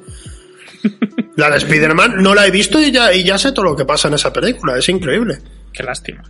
[1.36, 3.86] La de Spider-Man no la he visto y ya, y ya sé todo lo que
[3.86, 4.76] pasa en esa película.
[4.76, 5.38] Es increíble.
[5.72, 6.22] Qué lástima,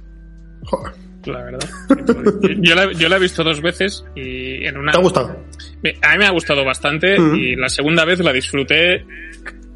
[0.67, 1.08] Joder.
[1.33, 1.69] La verdad.
[2.61, 4.93] Yo, la, yo la he visto dos veces y en una...
[4.93, 5.29] ¿Te ha gustado?
[6.03, 7.35] A mí me ha gustado bastante Mm.
[7.37, 9.05] y la segunda vez la disfruté.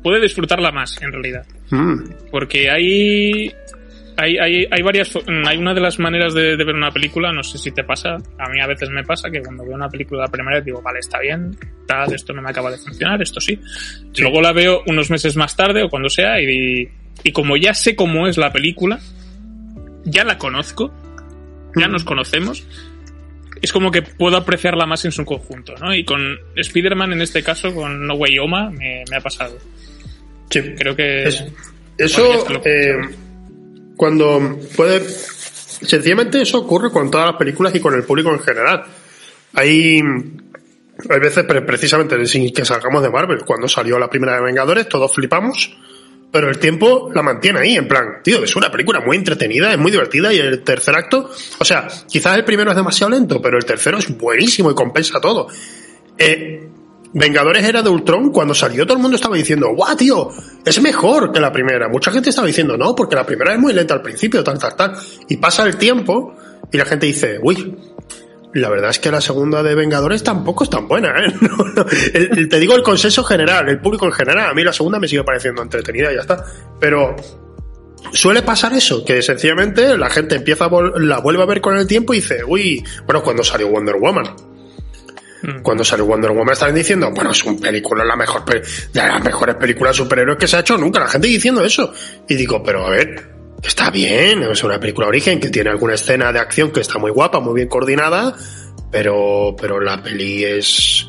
[0.02, 1.46] Pude disfrutarla más, en realidad.
[1.70, 1.98] Mm.
[2.30, 3.52] Porque hay...
[4.14, 7.32] Hay, hay, hay varias fo- hay una de las maneras de, de ver una película,
[7.32, 9.88] no sé si te pasa, a mí a veces me pasa que cuando veo una
[9.88, 13.22] película la primera vez digo, vale, está bien, tal, esto no me acaba de funcionar,
[13.22, 13.58] esto sí.
[14.18, 16.86] Luego la veo unos meses más tarde o cuando sea y,
[17.24, 19.00] Y como ya sé cómo es la película,
[20.04, 20.92] ya la conozco,
[21.76, 22.64] ya nos conocemos,
[23.60, 25.94] es como que puedo apreciarla más en su conjunto, ¿no?
[25.94, 26.20] Y con
[26.56, 29.56] Spider-Man, en este caso, con No Way Home, me, ha pasado.
[30.50, 30.60] Sí.
[30.76, 31.24] Creo que...
[31.96, 32.96] eso, eh,
[33.96, 35.00] cuando puede...
[35.00, 38.84] Sencillamente eso ocurre con todas las películas y con el público en general.
[39.54, 40.00] Hay,
[41.08, 45.12] hay veces, precisamente, sin que salgamos de Marvel, cuando salió la primera de Vengadores, todos
[45.12, 45.76] flipamos
[46.32, 49.78] pero el tiempo la mantiene ahí, en plan, tío, es una película muy entretenida, es
[49.78, 53.58] muy divertida y el tercer acto, o sea, quizás el primero es demasiado lento, pero
[53.58, 55.48] el tercero es buenísimo y compensa todo.
[56.16, 56.68] Eh,
[57.14, 60.30] Vengadores era de Ultron, cuando salió todo el mundo estaba diciendo, guau, tío,
[60.64, 61.88] es mejor que la primera.
[61.88, 64.74] Mucha gente estaba diciendo, no, porque la primera es muy lenta al principio, tal, tal,
[64.74, 64.94] tal.
[65.28, 66.34] Y pasa el tiempo
[66.72, 67.76] y la gente dice, uy,
[68.54, 72.46] la verdad es que la segunda de Vengadores tampoco es tan buena, ¿eh?
[72.50, 74.50] te digo el consenso general, el público en general.
[74.50, 76.44] A mí la segunda me sigue pareciendo entretenida y ya está.
[76.78, 77.16] Pero
[78.12, 81.86] suele pasar eso, que sencillamente la gente empieza a la vuelve a ver con el
[81.86, 84.36] tiempo y dice, uy, bueno, cuando salió Wonder Woman.
[85.42, 85.62] Mm.
[85.62, 88.62] Cuando salió Wonder Woman estaban diciendo, bueno, es un película, la mejor, de
[88.94, 91.00] las mejores películas de superhéroes que se ha hecho nunca.
[91.00, 91.92] La gente diciendo eso.
[92.28, 93.31] Y digo, pero a ver,
[93.62, 96.98] está bien, es una película de origen que tiene alguna escena de acción que está
[96.98, 98.34] muy guapa, muy bien coordinada,
[98.90, 101.08] pero, pero la peli es,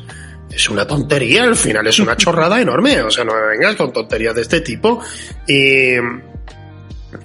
[0.50, 3.92] es una tontería, al final es una chorrada enorme, o sea, no me vengas con
[3.92, 5.00] tonterías de este tipo.
[5.46, 5.94] Y,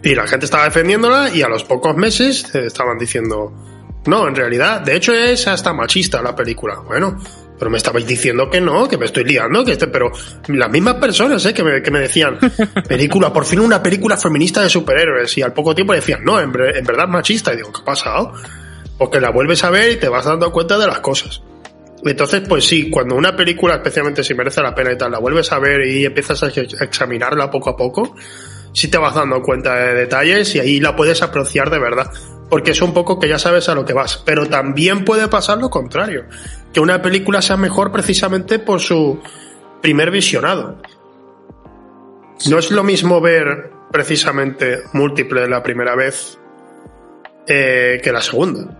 [0.04, 3.54] y la gente estaba defendiéndola y a los pocos meses estaban diciendo,
[4.06, 6.80] no, en realidad, de hecho es hasta machista la película.
[6.86, 7.18] Bueno,
[7.60, 10.12] pero me estabais diciendo que no, que me estoy liando, que este, pero
[10.48, 11.54] las mismas personas, ¿eh?
[11.54, 12.40] que, me, que me decían,
[12.88, 16.52] película, por fin una película feminista de superhéroes, y al poco tiempo decían, no, en,
[16.56, 18.34] en verdad machista, y digo, ¿qué ha pasado?
[18.98, 21.42] Porque la vuelves a ver y te vas dando cuenta de las cosas.
[22.04, 25.52] Entonces, pues sí, cuando una película, especialmente si merece la pena y tal, la vuelves
[25.52, 28.16] a ver y empiezas a examinarla poco a poco,
[28.72, 32.10] sí te vas dando cuenta de detalles y ahí la puedes apreciar de verdad
[32.50, 34.18] porque es un poco que ya sabes a lo que vas.
[34.26, 36.26] Pero también puede pasar lo contrario,
[36.74, 39.22] que una película sea mejor precisamente por su
[39.82, 40.82] primer visionado.
[42.50, 46.38] No es lo mismo ver precisamente múltiple la primera vez
[47.48, 48.80] eh, que la segunda.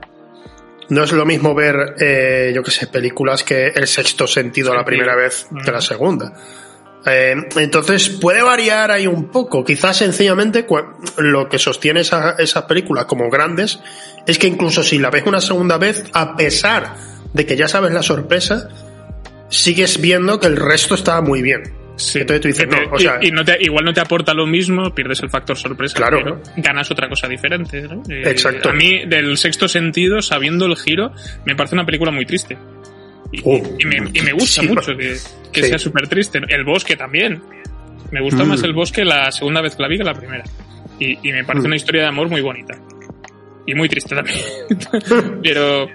[0.90, 4.86] No es lo mismo ver, eh, yo que sé, películas que el sexto sentido la
[4.86, 6.34] primera vez que la segunda.
[7.06, 9.64] Eh, entonces puede variar ahí un poco.
[9.64, 10.66] Quizás sencillamente
[11.18, 13.80] lo que sostiene esas películas como grandes
[14.28, 16.96] es que incluso si la ves una segunda vez, a pesar
[17.34, 18.70] de que ya sabes la sorpresa,
[19.50, 21.80] sigues viendo que el resto está muy bien.
[22.16, 24.94] Entonces tú dices, no, o sea, y, no te, igual no te aporta lo mismo,
[24.96, 26.20] pierdes el factor sorpresa, claro.
[26.24, 27.80] pero ganas otra cosa diferente.
[27.80, 28.70] Eh, Exacto.
[28.70, 31.12] A mí, del sexto sentido, sabiendo el giro,
[31.46, 32.58] me parece una película muy triste.
[33.32, 36.40] Y, oh, me, gusta mucho que, sea súper triste.
[36.48, 37.42] El bosque también.
[38.12, 38.66] Me gusta más mm.
[38.66, 40.44] el bosque la segunda vez que la vi que la primera.
[41.00, 41.68] Y, me parece mm.
[41.68, 42.78] una historia de amor muy bonita.
[43.66, 44.40] Y muy triste también.
[45.44, 45.88] pero,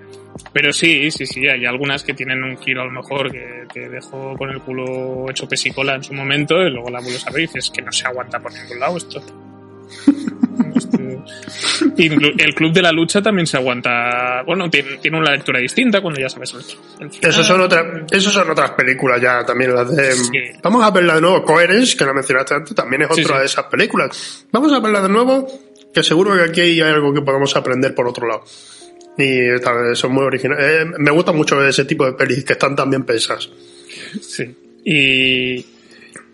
[0.52, 3.88] pero sí, sí, sí, hay algunas que tienen un giro a lo mejor que te
[3.88, 7.40] dejó con el culo hecho pesicola en su momento y luego la vuelves a ver
[7.40, 9.20] y dices que no se aguanta por ningún lado esto.
[11.96, 14.42] el Club de la Lucha también se aguanta.
[14.46, 16.54] Bueno, tiene, una lectura distinta cuando ya sabes
[17.00, 19.74] el, Esos son, otras esos son otras películas ya también.
[19.74, 21.42] Las de, Vamos a verla de nuevo.
[21.42, 24.46] Coherence, que la mencionaste antes, también es otra de esas películas.
[24.50, 25.46] Vamos a verla de nuevo,
[25.92, 28.44] que seguro que aquí hay algo que podemos aprender por otro lado.
[29.16, 30.64] Y son muy originales.
[30.64, 33.48] Eh, me gusta mucho ese tipo de pelis que están tan bien pensadas.
[34.20, 34.54] Sí.
[34.84, 35.64] Y,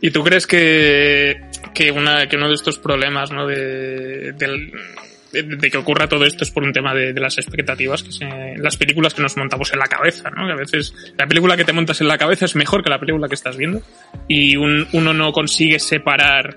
[0.03, 3.47] ¿Y tú crees que, que, una, que uno de estos problemas, ¿no?
[3.47, 8.27] De, de, que ocurra todo esto es por un tema de, las expectativas, que se,
[8.57, 10.47] las películas que nos montamos en la cabeza, ¿no?
[10.47, 12.99] Que a veces la película que te montas en la cabeza es mejor que la
[12.99, 13.83] película que estás viendo
[14.27, 16.57] y uno no consigue separar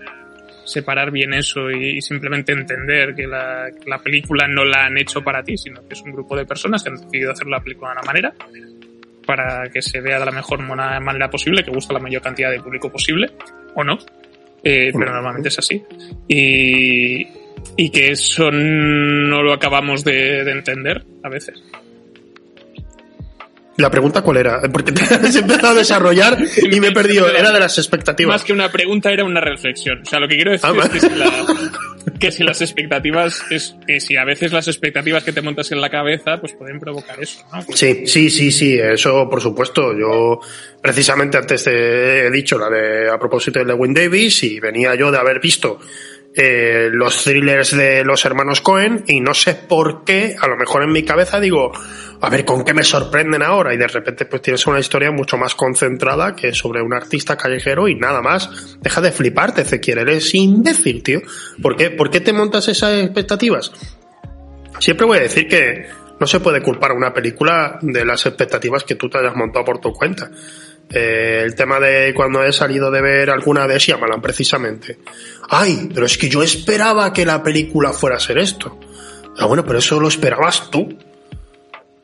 [0.65, 5.43] separar bien eso y, simplemente entender que la, la, película no la han hecho para
[5.43, 7.97] ti, sino que es un grupo de personas que han decidido hacer la película de
[7.97, 8.33] una manera
[9.25, 12.59] para que se vea de la mejor manera posible, que gusta la mayor cantidad de
[12.59, 13.31] público posible,
[13.75, 13.97] o no,
[14.63, 15.83] eh, pero normalmente es así.
[16.27, 17.27] Y,
[17.75, 21.61] y que eso no lo acabamos de, entender a veces.
[23.77, 24.61] ¿La pregunta cuál era?
[24.71, 26.37] Porque te has empezado a desarrollar
[26.71, 27.27] y me he perdido.
[27.27, 28.35] Era de las expectativas.
[28.35, 30.01] Más que una pregunta, era una reflexión.
[30.03, 31.31] O sea, lo que quiero decir ah, es que la,
[32.19, 35.81] que si las expectativas, es que si a veces las expectativas que te montas en
[35.81, 37.63] la cabeza, pues pueden provocar eso, ¿no?
[37.73, 39.97] Sí, sí, sí, sí, eso por supuesto.
[39.97, 40.39] Yo
[40.79, 45.11] precisamente antes te he dicho la de a propósito de Lewin Davis y venía yo
[45.11, 45.79] de haber visto
[46.35, 50.83] eh, los thrillers de los hermanos Cohen y no sé por qué, a lo mejor
[50.83, 51.71] en mi cabeza digo,
[52.23, 55.35] a ver con qué me sorprenden ahora y de repente pues tienes una historia mucho
[55.37, 58.77] más concentrada que sobre un artista callejero y nada más.
[58.79, 61.19] Deja de fliparte, Ezequiel, eres imbécil, tío.
[61.61, 63.73] ¿Por qué, ¿Por qué te montas esas expectativas?
[64.79, 65.85] Siempre voy a decir que
[66.17, 69.65] no se puede culpar a una película de las expectativas que tú te hayas montado
[69.65, 70.31] por tu cuenta.
[70.89, 74.97] Eh, el tema de cuando he salido de ver alguna de Shyamalan, precisamente.
[75.49, 78.79] Ay, pero es que yo esperaba que la película fuera a ser esto.
[79.37, 80.97] Ah, bueno, pero eso lo esperabas tú.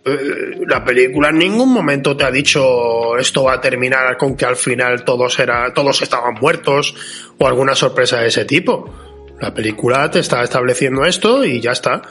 [0.06, 4.46] Eh, la película en ningún momento te ha dicho esto va a terminar con que
[4.46, 6.96] al final todos era, todos estaban muertos
[7.38, 8.94] o alguna sorpresa de ese tipo.
[9.40, 12.02] La película te está estableciendo esto y ya está.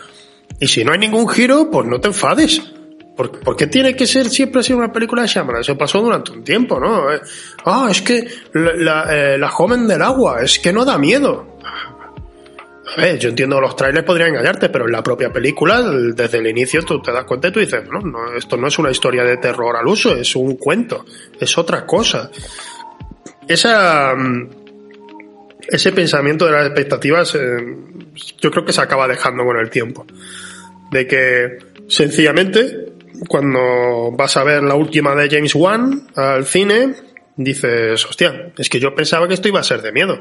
[0.60, 2.62] Y si no hay ningún giro, pues no te enfades.
[3.16, 5.62] ¿Por, qué tiene que ser siempre así una película de Shyamalan?
[5.62, 7.12] Eso pasó durante un tiempo, ¿no?
[7.12, 7.20] Eh,
[7.64, 11.58] ah, es que la, eh, la, joven del agua, es que no da miedo.
[12.96, 16.46] A ver, yo entiendo los trailers podrían engañarte, pero en la propia película, desde el
[16.46, 19.24] inicio, tú te das cuenta y tú dices, no, no, esto no es una historia
[19.24, 21.04] de terror al uso, es un cuento,
[21.38, 22.30] es otra cosa.
[23.46, 24.48] Esa, mm,
[25.68, 27.58] ese pensamiento de las expectativas, eh,
[28.40, 30.06] yo creo que se acaba dejando con el tiempo.
[30.90, 31.58] De que,
[31.88, 32.94] sencillamente,
[33.28, 36.94] cuando vas a ver la última de James Wan al cine,
[37.36, 40.20] dices, hostia, es que yo pensaba que esto iba a ser de miedo.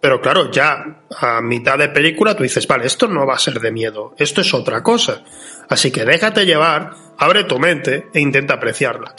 [0.00, 3.60] Pero claro, ya a mitad de película tú dices, vale, esto no va a ser
[3.60, 5.22] de miedo, esto es otra cosa.
[5.68, 9.14] Así que déjate llevar, abre tu mente e intenta apreciarla.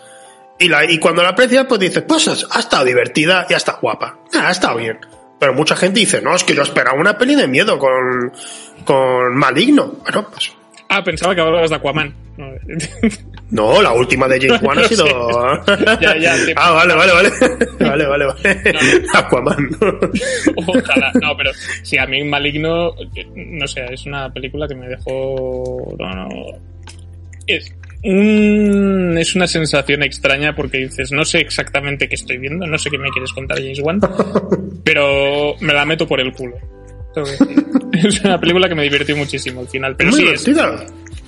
[0.57, 3.79] Y, la, y cuando la aprecias, pues dices, pues ha estado divertida y ha estado
[3.81, 4.19] guapa.
[4.33, 4.99] Ah, ha estado bien.
[5.39, 8.31] Pero mucha gente dice, no, es que yo esperaba una peli de miedo con,
[8.85, 9.93] con Maligno.
[10.03, 10.51] Bueno, pues
[10.93, 12.13] Ah, pensaba que hablabas de Aquaman.
[13.49, 15.05] No, la última de James Wan ha sido.
[16.01, 17.29] ya, ya, ah, vale, vale, vale.
[17.79, 19.03] vale, vale, vale.
[19.13, 19.69] Aquaman.
[20.67, 21.13] Ojalá.
[21.21, 22.93] No, pero sí, a mí Maligno,
[23.35, 25.95] no sé, es una película que me dejó.
[25.97, 26.27] No, no.
[27.47, 27.73] Es,
[28.03, 32.89] un, es una sensación extraña porque dices, no sé exactamente qué estoy viendo, no sé
[32.89, 34.01] qué me quieres contar James Wan,
[34.83, 36.57] pero me la meto por el culo.
[37.93, 39.95] es una película que me divirtió muchísimo al final.
[39.97, 40.47] Pero sí, es,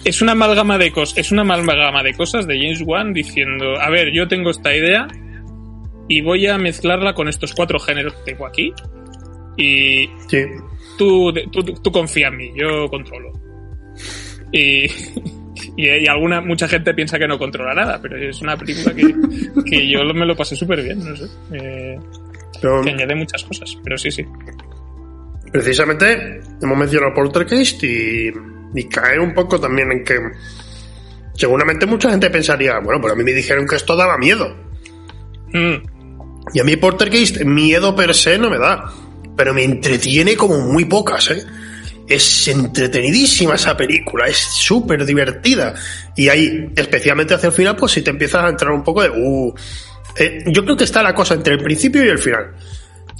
[0.05, 1.17] es, una amalgama de cosas.
[1.17, 5.07] Es una amalgama de cosas de James Wan diciendo, a ver, yo tengo esta idea
[6.07, 8.71] y voy a mezclarla con estos cuatro géneros que tengo aquí.
[9.57, 10.07] Y
[10.97, 11.33] tú,
[11.81, 13.31] tú, confía en mí, yo controlo.
[14.55, 14.85] Y,
[15.77, 19.15] y, alguna mucha gente piensa que no controla nada, pero es una película que,
[19.67, 21.25] que yo me lo pasé súper bien, no sé.
[21.53, 21.97] Eh,
[22.61, 24.23] que añade muchas cosas, pero sí, sí
[25.53, 28.31] precisamente hemos mencionado Poltergeist y,
[28.73, 30.19] y cae un poco también en que
[31.35, 34.55] seguramente mucha gente pensaría, bueno, pero a mí me dijeron que esto daba miedo.
[35.53, 35.75] Mm.
[36.53, 38.91] Y a mí Poltergeist miedo per se no me da,
[39.37, 41.45] pero me entretiene como muy pocas, ¿eh?
[42.07, 45.73] Es entretenidísima esa película, es súper divertida.
[46.17, 49.09] Y ahí, especialmente hacia el final, pues si te empiezas a entrar un poco de...
[49.09, 49.53] Uh,
[50.17, 52.53] eh, yo creo que está la cosa entre el principio y el final.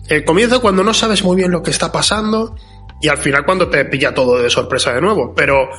[0.08, 2.56] El comienzo cuando no sabes muy bien lo que está pasando
[3.02, 5.34] y al final cuando te pilla todo de sorpresa de nuevo.
[5.36, 5.70] Pero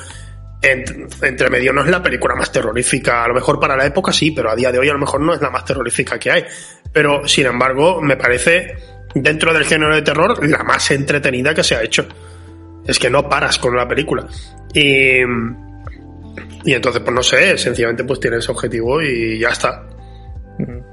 [0.62, 3.24] entre medio no es la película más terrorífica.
[3.24, 5.20] A lo mejor para la época sí, pero a día de hoy a lo mejor
[5.20, 6.44] no es la más terrorífica que hay.
[6.92, 8.74] Pero sin embargo, me parece
[9.14, 12.06] dentro del género de terror la más entretenida que se ha hecho.
[12.86, 14.26] Es que no paras con la película.
[14.72, 15.20] Y,
[16.64, 19.93] y entonces, pues no sé, sencillamente pues tiene ese objetivo y ya está.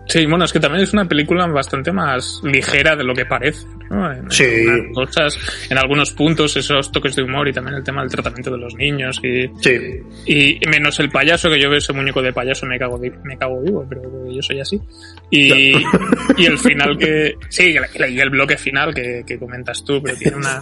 [0.08, 3.66] Sí, bueno, es que también es una película bastante más ligera de lo que parece,
[3.90, 4.12] ¿no?
[4.12, 4.46] En, sí.
[4.94, 5.38] cosas,
[5.70, 8.76] en algunos puntos, esos toques de humor y también el tema del tratamiento de los
[8.76, 9.80] niños y, sí.
[10.26, 13.62] y menos el payaso, que yo veo ese muñeco de payaso me cago, me cago
[13.62, 14.82] vivo, pero yo soy así.
[15.30, 15.74] Y,
[16.38, 20.38] y el final que, sí, y el bloque final que, que comentas tú, pero tiene
[20.38, 20.60] una,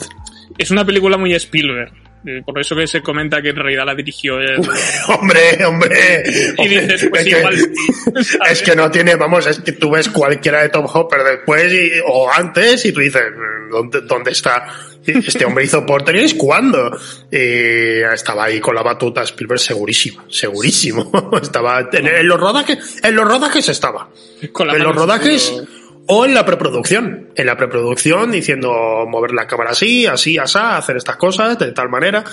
[0.57, 2.08] es una película muy Spielberg
[2.45, 4.57] por eso que se comenta que en realidad la dirigió él.
[5.07, 6.23] hombre, hombre.
[6.57, 7.55] Y dices, pues es igual.
[7.55, 11.73] Que, es que no tiene, vamos, es que tú ves cualquiera de Tom Hopper después
[11.73, 13.23] y, o antes y tú dices,
[13.71, 14.67] ¿dónde, dónde está?
[15.05, 16.91] Este hombre hizo Porter cuándo?
[17.31, 21.11] Y estaba ahí con la batuta Spielberg segurísimo, segurísimo.
[21.41, 24.09] estaba en, los rodajes, en los rodajes estaba.
[24.41, 25.63] en los rodajes
[26.11, 27.29] o en la preproducción.
[27.35, 31.89] En la preproducción diciendo mover la cámara así, así, así, hacer estas cosas de tal
[31.89, 32.23] manera.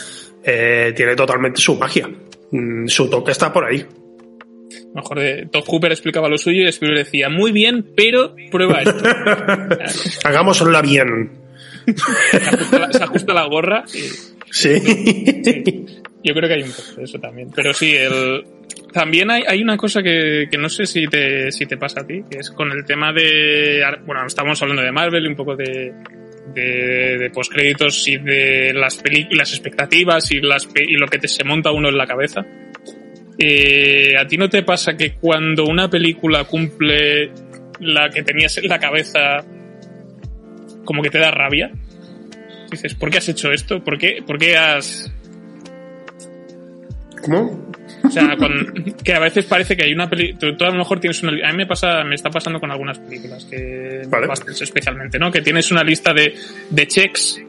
[0.42, 2.08] Eh, tiene totalmente su magia.
[2.50, 3.84] Mm, su toque está por ahí.
[4.94, 9.04] Mejor de Top Cooper explicaba lo suyo y Spielberg decía, muy bien, pero prueba esto.
[10.24, 11.32] Hagámosla bien.
[12.92, 13.84] se, ajusta la, gorra.
[14.50, 14.70] Sí.
[16.24, 17.50] Yo creo que hay un poco de eso también.
[17.54, 18.44] Pero sí, el,
[18.92, 22.06] también hay, hay una cosa que, que, no sé si te, si te pasa a
[22.06, 23.82] ti, que es con el tema de.
[24.04, 25.92] Bueno, estamos hablando de Marvel y un poco de,
[26.54, 31.44] de, de postcréditos y de las, las expectativas y, las, y lo que te se
[31.44, 32.44] monta uno en la cabeza.
[33.38, 37.30] Eh, ¿A ti no te pasa que cuando una película cumple
[37.80, 39.44] la que tenías en la cabeza,
[40.84, 41.70] como que te da rabia?
[42.70, 43.82] Dices, ¿por qué has hecho esto?
[43.82, 45.12] ¿Por qué, por qué has...?
[47.22, 47.66] ¿Cómo?
[48.04, 48.36] O sea,
[49.02, 50.56] que a veces parece que hay una película.
[50.56, 51.32] Tú, a lo mejor tienes una.
[51.48, 54.28] A mí me pasa, me está pasando con algunas películas, que Vale.
[54.60, 55.30] especialmente, ¿no?
[55.32, 56.34] Que tienes una lista de,
[56.70, 57.42] de checks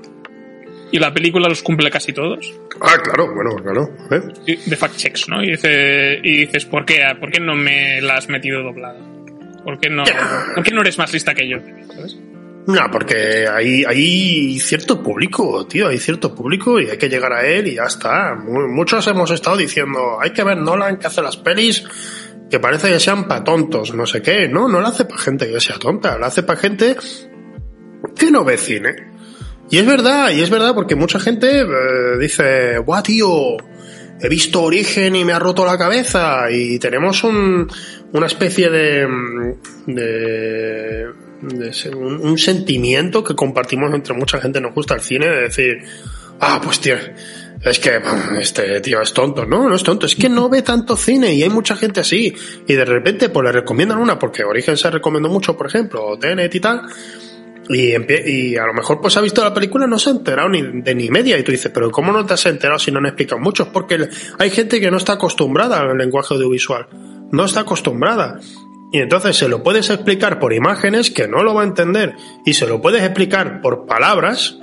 [0.91, 2.53] y la película los cumple casi todos.
[2.81, 3.89] Ah, claro, bueno, claro.
[4.11, 4.57] ¿eh?
[4.65, 5.43] De fact checks, ¿no?
[5.43, 7.01] Y, dice, y dices, ¿por qué?
[7.19, 8.99] ¿Por qué no me la has metido doblada?
[9.63, 10.03] ¿Por qué no,
[10.55, 11.57] ¿por qué no eres más lista que yo?
[11.93, 12.17] ¿Sabes?
[12.67, 17.45] No, porque hay, hay cierto público, tío, hay cierto público y hay que llegar a
[17.47, 18.35] él y ya está.
[18.35, 21.83] Mu- Muchos hemos estado diciendo, hay que ver Nolan que hace las pelis
[22.49, 24.49] que parece que sean pa' tontos, no sé qué.
[24.49, 26.97] No, no la hace pa' gente que sea tonta, la hace pa' gente
[28.15, 28.95] que no ve cine.
[29.69, 33.57] Y es verdad, y es verdad porque mucha gente eh, dice, guau, tío,
[34.19, 37.69] he visto Origen y me ha roto la cabeza y tenemos un,
[38.13, 39.53] una especie de, mm,
[39.87, 41.05] de,
[41.41, 45.83] un, sentimiento que compartimos entre mucha gente nos gusta el cine de decir,
[46.39, 46.95] ah, pues tío,
[47.63, 48.01] es que
[48.39, 49.45] este tío es tonto.
[49.45, 52.33] No, no es tonto, es que no ve tanto cine y hay mucha gente así.
[52.67, 56.17] Y de repente pues le recomiendan una porque Origen se recomendó mucho, por ejemplo, o
[56.17, 56.81] Tenet y tal.
[57.69, 60.95] Y, a lo mejor pues ha visto la película no se ha enterado ni de
[60.95, 63.41] ni media y tú dices, pero ¿cómo no te has enterado si no han explicado
[63.41, 63.73] mucho?
[63.73, 64.07] Porque
[64.39, 66.87] hay gente que no está acostumbrada al lenguaje audiovisual,
[67.31, 68.39] no está acostumbrada.
[68.91, 72.15] Y entonces se lo puedes explicar por imágenes que no lo va a entender
[72.45, 74.59] y se lo puedes explicar por palabras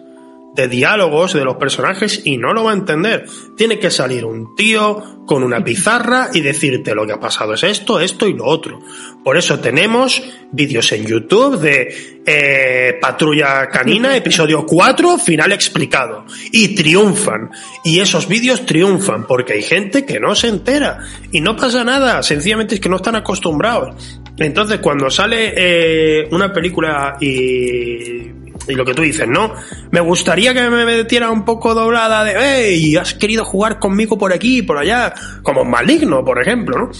[0.54, 3.26] de diálogos de los personajes y no lo va a entender.
[3.56, 7.64] Tiene que salir un tío con una pizarra y decirte lo que ha pasado es
[7.64, 8.80] esto, esto y lo otro.
[9.24, 16.24] Por eso tenemos vídeos en YouTube de eh, Patrulla Canina, episodio 4, final explicado.
[16.52, 17.50] Y triunfan.
[17.84, 20.98] Y esos vídeos triunfan porque hay gente que no se entera.
[21.32, 24.20] Y no pasa nada, sencillamente es que no están acostumbrados.
[24.36, 28.33] Entonces cuando sale eh, una película y
[28.68, 29.54] y lo que tú dices, ¿no?
[29.90, 34.32] Me gustaría que me metiera un poco doblada de, hey, has querido jugar conmigo por
[34.32, 35.12] aquí y por allá,
[35.42, 36.90] como maligno, por ejemplo, ¿no?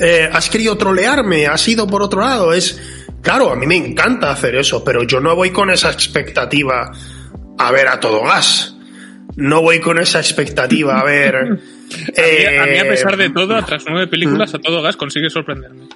[0.00, 4.30] Eh, has querido trolearme, has ido por otro lado, es, claro, a mí me encanta
[4.30, 6.92] hacer eso, pero yo no voy con esa expectativa
[7.58, 8.74] a ver a todo gas.
[9.36, 11.36] No voy con esa expectativa a ver...
[11.36, 11.54] A mí,
[12.58, 15.88] a mí, a eh, pesar de todo, tras nueve películas, a todo gas consigue sorprenderme.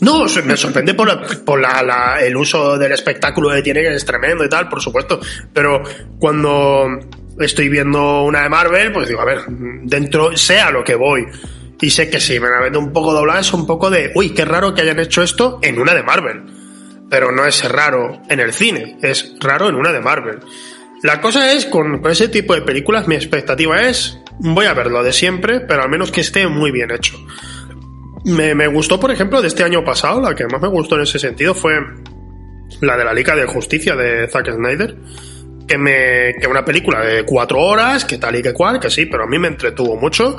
[0.00, 3.94] No, me sorprende por, la- por la- la- el uso del espectáculo que tiene, que
[3.94, 5.20] es tremendo y tal, por supuesto.
[5.52, 5.82] Pero
[6.18, 6.88] cuando
[7.38, 11.26] estoy viendo una de Marvel, pues digo, a ver, dentro, sea lo que voy.
[11.82, 14.30] Y sé que si me la vendo un poco doblada es un poco de, uy,
[14.30, 16.42] qué raro que hayan hecho esto en una de Marvel.
[17.08, 20.40] Pero no es raro en el cine, es raro en una de Marvel.
[21.02, 25.02] La cosa es, con, ese tipo de películas, mi expectativa es, voy a ver lo
[25.02, 27.16] de siempre, pero al menos que esté muy bien hecho.
[28.24, 31.02] Me, me gustó, por ejemplo, de este año pasado, la que más me gustó en
[31.02, 31.72] ese sentido fue
[32.80, 34.96] la de la Liga de Justicia de Zack Snyder.
[35.66, 39.06] Que me, que una película de cuatro horas, que tal y que cual, que sí,
[39.06, 40.36] pero a mí me entretuvo mucho.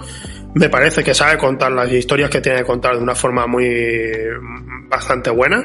[0.55, 3.65] Me parece que sabe contar las historias que tiene que contar de una forma muy,
[4.91, 5.63] bastante buena.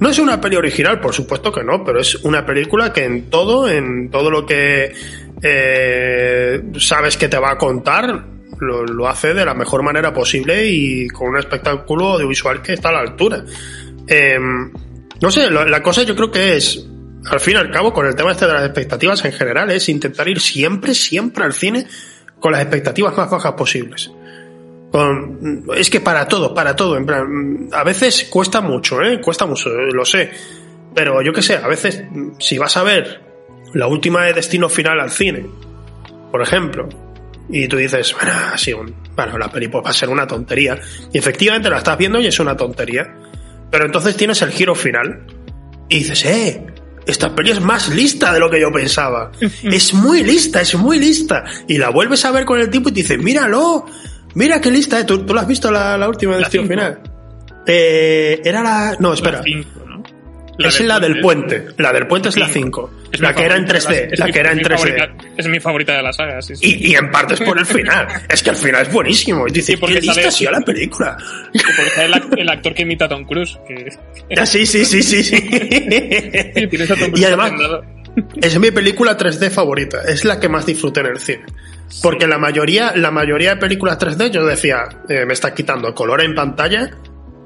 [0.00, 3.30] No es una peli original, por supuesto que no, pero es una película que en
[3.30, 4.92] todo, en todo lo que
[5.40, 8.24] eh, sabes que te va a contar,
[8.60, 12.92] lo, hace de la mejor manera posible y con un espectáculo audiovisual que está a
[12.92, 13.44] la altura.
[14.06, 14.38] Eh,
[15.20, 16.86] no sé, la cosa yo creo que es,
[17.30, 19.88] al fin y al cabo, con el tema este de las expectativas en general, es
[19.88, 21.86] intentar ir siempre, siempre al cine
[22.38, 24.10] con las expectativas más bajas posibles.
[25.76, 29.20] Es que para todo, para todo, en plan, a veces cuesta mucho, ¿eh?
[29.20, 30.30] Cuesta mucho, lo sé.
[30.94, 32.04] Pero yo qué sé, a veces,
[32.38, 33.20] si vas a ver
[33.72, 35.46] la última de Destino Final al cine,
[36.30, 36.88] por ejemplo,
[37.50, 40.78] y tú dices, bueno, sí, un- bueno, la peli pues va a ser una tontería.
[41.12, 43.04] Y efectivamente la estás viendo y es una tontería.
[43.70, 45.26] Pero entonces tienes el giro final
[45.88, 46.64] y dices, eh,
[47.06, 49.30] esta peli es más lista de lo que yo pensaba.
[49.62, 51.44] es muy lista, es muy lista.
[51.68, 53.84] Y la vuelves a ver con el tipo y te dices, míralo,
[54.34, 55.04] mira qué lista, eh.
[55.04, 56.68] ¿Tú, tú la has visto la, la última La cinco.
[56.68, 57.00] Final?
[57.66, 58.96] Eh, era la...
[59.00, 59.38] No, espera.
[59.38, 59.44] La
[60.58, 61.66] es la del puente.
[61.78, 62.90] La del puente es la 5.
[63.12, 64.02] Es La que era en favorita de 3D.
[64.04, 64.76] las- es La mi- que era en mi 3D.
[64.76, 66.78] favorita- Es mi favorita de la saga, sí, sí.
[66.80, 68.06] Y, y en parte es por el final.
[68.28, 69.46] Es que el final es buenísimo.
[69.46, 71.16] Y dices, Sí, porque qué sale- la película.
[71.52, 73.58] Porque sale el, ac- el actor que imita a Tom Cruise.
[73.66, 73.88] Que...
[74.36, 75.36] Ah, sí, sí, sí, sí, sí.
[77.14, 77.52] Y además,
[78.40, 80.02] es mi película 3D favorita.
[80.06, 81.44] Es la que más disfruté en el cine.
[82.02, 85.94] Porque la mayoría, la mayoría de películas 3D yo decía, eh, me está quitando el
[85.94, 86.90] color en pantalla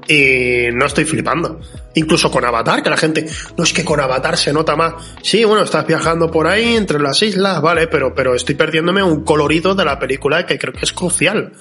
[0.09, 1.59] y no estoy flipando.
[1.93, 4.93] Incluso con Avatar, que la gente, no es que con Avatar se nota más.
[5.21, 9.23] Sí, bueno, estás viajando por ahí entre las islas, vale, pero, pero estoy perdiéndome un
[9.23, 11.51] colorido de la película que creo que es crucial.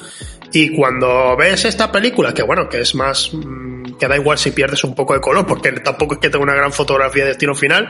[0.53, 4.51] Y cuando ves esta película, que bueno, que es más, mm, que da igual si
[4.53, 7.55] pierdes un poco de color, porque tampoco es que tenga una gran fotografía de destino
[7.55, 7.89] final,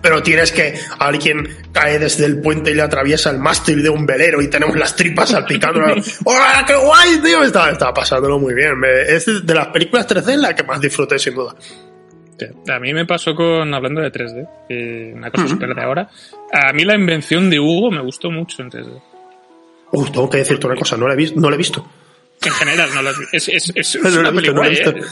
[0.00, 4.04] pero tienes que alguien cae desde el puente y le atraviesa el mástil de un
[4.04, 5.80] velero y tenemos las tripas salpicando.
[6.24, 7.42] ¡Hola, qué guay, tío!
[7.44, 8.78] Estaba, estaba pasándolo muy bien.
[8.78, 11.54] Me- es de las películas 3D la que más disfruté, sin duda.
[12.68, 16.08] A mí me pasó con, hablando de 3D, eh, una cosa súper de ahora.
[16.52, 19.00] A mí la invención de Hugo me gustó mucho en 3D.
[19.92, 21.38] Uh, tengo que decirte una cosa, no la he visto.
[21.40, 21.86] No la he visto.
[22.44, 23.24] En general, no las vi.
[23.32, 24.52] Es, es, es, es No la he una visto,
[24.92, 24.96] no.
[24.96, 25.02] ¿eh?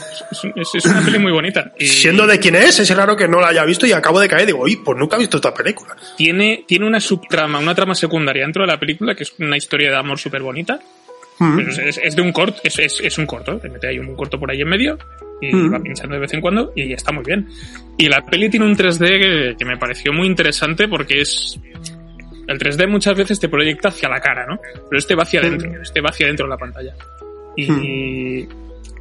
[0.73, 1.71] Es, una peli muy bonita.
[1.79, 4.27] Y Siendo de quién es, es raro que no la haya visto y acabo de
[4.27, 4.45] caer.
[4.47, 5.95] Digo, uy, pues nunca he visto esta película.
[6.17, 9.91] tiene, tiene una subtrama, una trama secundaria dentro de la película que es una historia
[9.91, 10.79] de amor súper bonita.
[11.39, 11.55] Mm.
[11.55, 13.97] Pero es, es- es de un corto, es, es, es un corto, te mete ahí
[13.97, 14.97] un corto por ahí en medio
[15.41, 15.73] y Mm.
[15.73, 17.47] va pinchando de vez en cuando y está muy bien.
[17.97, 21.57] Y la peli tiene un 3D que, que me pareció muy interesante porque es...
[22.51, 24.59] El 3D muchas veces te proyecta hacia la cara, ¿no?
[24.89, 26.93] Pero este va hacia adentro, este va hacia adentro de la pantalla.
[27.55, 28.47] Y,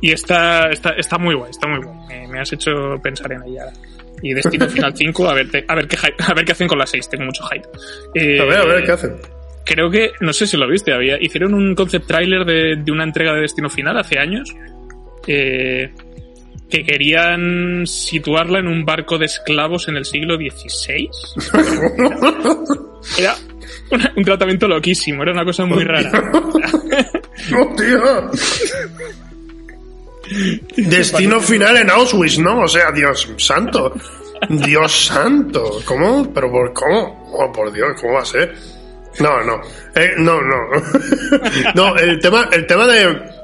[0.00, 1.96] y está, está, está muy guay, está muy guay.
[2.08, 2.70] Me, me has hecho
[3.02, 3.66] pensar en ella.
[4.22, 6.78] Y Destino Final 5, a ver, te- a ver qué a ver qué hacen con
[6.78, 7.68] las 6, tengo mucho hype.
[8.14, 9.16] Eh, A ver, a ver qué hacen.
[9.64, 13.04] Creo que, no sé si lo viste, había, hicieron un concept trailer de, de una
[13.04, 14.52] entrega de Destino Final hace años.
[15.26, 15.92] eh,
[16.70, 21.08] que querían situarla en un barco de esclavos en el siglo XVI.
[23.18, 23.34] Era
[23.90, 26.10] una- un tratamiento loquísimo, era una cosa muy rara.
[27.50, 28.30] ¡No, tío!
[30.76, 32.60] Destino final en Auschwitz, ¿no?
[32.60, 33.92] O sea, Dios santo.
[34.48, 35.80] Dios santo.
[35.84, 36.32] ¿Cómo?
[36.32, 37.30] ¿Pero por cómo?
[37.32, 38.54] Oh, por Dios, ¿cómo va a ser?
[39.18, 39.60] No, no.
[39.94, 40.56] Eh, no, no.
[41.74, 43.39] no, el tema, el tema de.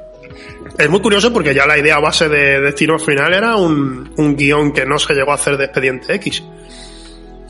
[0.79, 4.72] Es muy curioso porque ya la idea base de Destino Final era un, un guion
[4.72, 6.43] que no se llegó a hacer de Expediente X.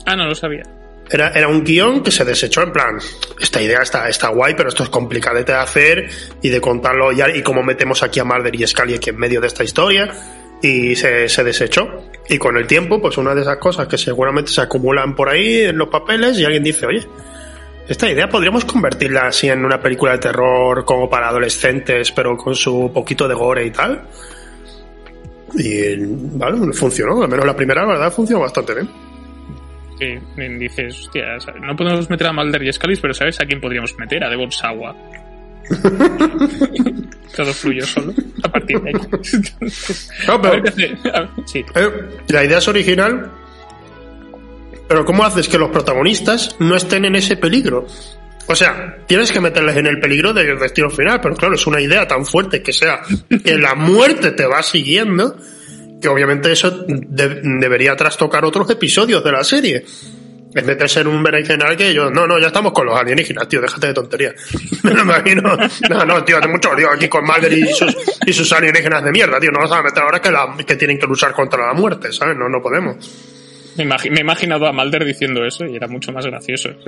[0.05, 0.63] Ah, no lo sabía.
[1.09, 2.97] Era, era un guion que se desechó en plan,
[3.39, 6.09] esta idea está, está guay, pero esto es complicadete de hacer
[6.41, 9.39] y de contarlo ya, y cómo metemos aquí a Mulder y Scully aquí en medio
[9.39, 10.11] de esta historia,
[10.61, 11.87] y se, se desechó.
[12.27, 15.61] Y con el tiempo, pues una de esas cosas que seguramente se acumulan por ahí
[15.61, 17.07] en los papeles y alguien dice, oye,
[17.87, 22.55] esta idea podríamos convertirla así en una película de terror como para adolescentes, pero con
[22.55, 24.01] su poquito de gore y tal.
[25.55, 25.95] Y,
[26.37, 28.89] vale, funcionó, al menos la primera, la verdad, funcionó bastante bien.
[29.99, 30.13] Sí,
[30.59, 31.61] dices, hostia, ¿sabes?
[31.61, 34.23] no podemos meter a Mulder y Scully, pero ¿sabes a quién podríamos meter?
[34.23, 34.95] A Devon Sawa.
[37.35, 38.13] Todo fluyó solo
[38.43, 38.95] a partir de ahí.
[40.27, 40.63] No, pero-
[41.45, 41.65] sí.
[41.75, 41.89] Eh,
[42.29, 43.31] la idea es original,
[44.87, 47.85] pero ¿cómo haces que los protagonistas no estén en ese peligro?
[48.47, 51.81] O sea, tienes que meterles en el peligro del destino final, pero claro, es una
[51.81, 53.01] idea tan fuerte que sea
[53.43, 55.35] que la muerte te va siguiendo,
[56.01, 59.83] que obviamente eso de- debería trastocar otros episodios de la serie.
[60.55, 63.49] En vez de ser un berenjenal que yo, no, no, ya estamos con los alienígenas,
[63.49, 64.33] tío, déjate de tontería.
[64.83, 65.57] Me lo imagino.
[65.89, 67.93] No, no, tío, hace mucho lío aquí con Mulder y sus,
[68.25, 69.51] y sus alienígenas de mierda, tío.
[69.51, 72.37] No vas a meter ahora que, la, que tienen que luchar contra la muerte, ¿sabes?
[72.37, 72.95] No, no podemos.
[73.77, 76.69] Me, imagi- me he imaginado a Mulder diciendo eso y era mucho más gracioso.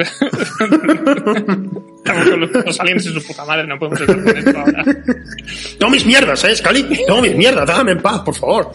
[2.40, 4.84] Los, los aliens y su puta madre, no podemos estar con esto ahora.
[5.78, 6.84] Tengo mis mierdas, ¿eh, Scali?
[7.06, 8.72] Tengo mis mierdas, déjame en paz, por favor.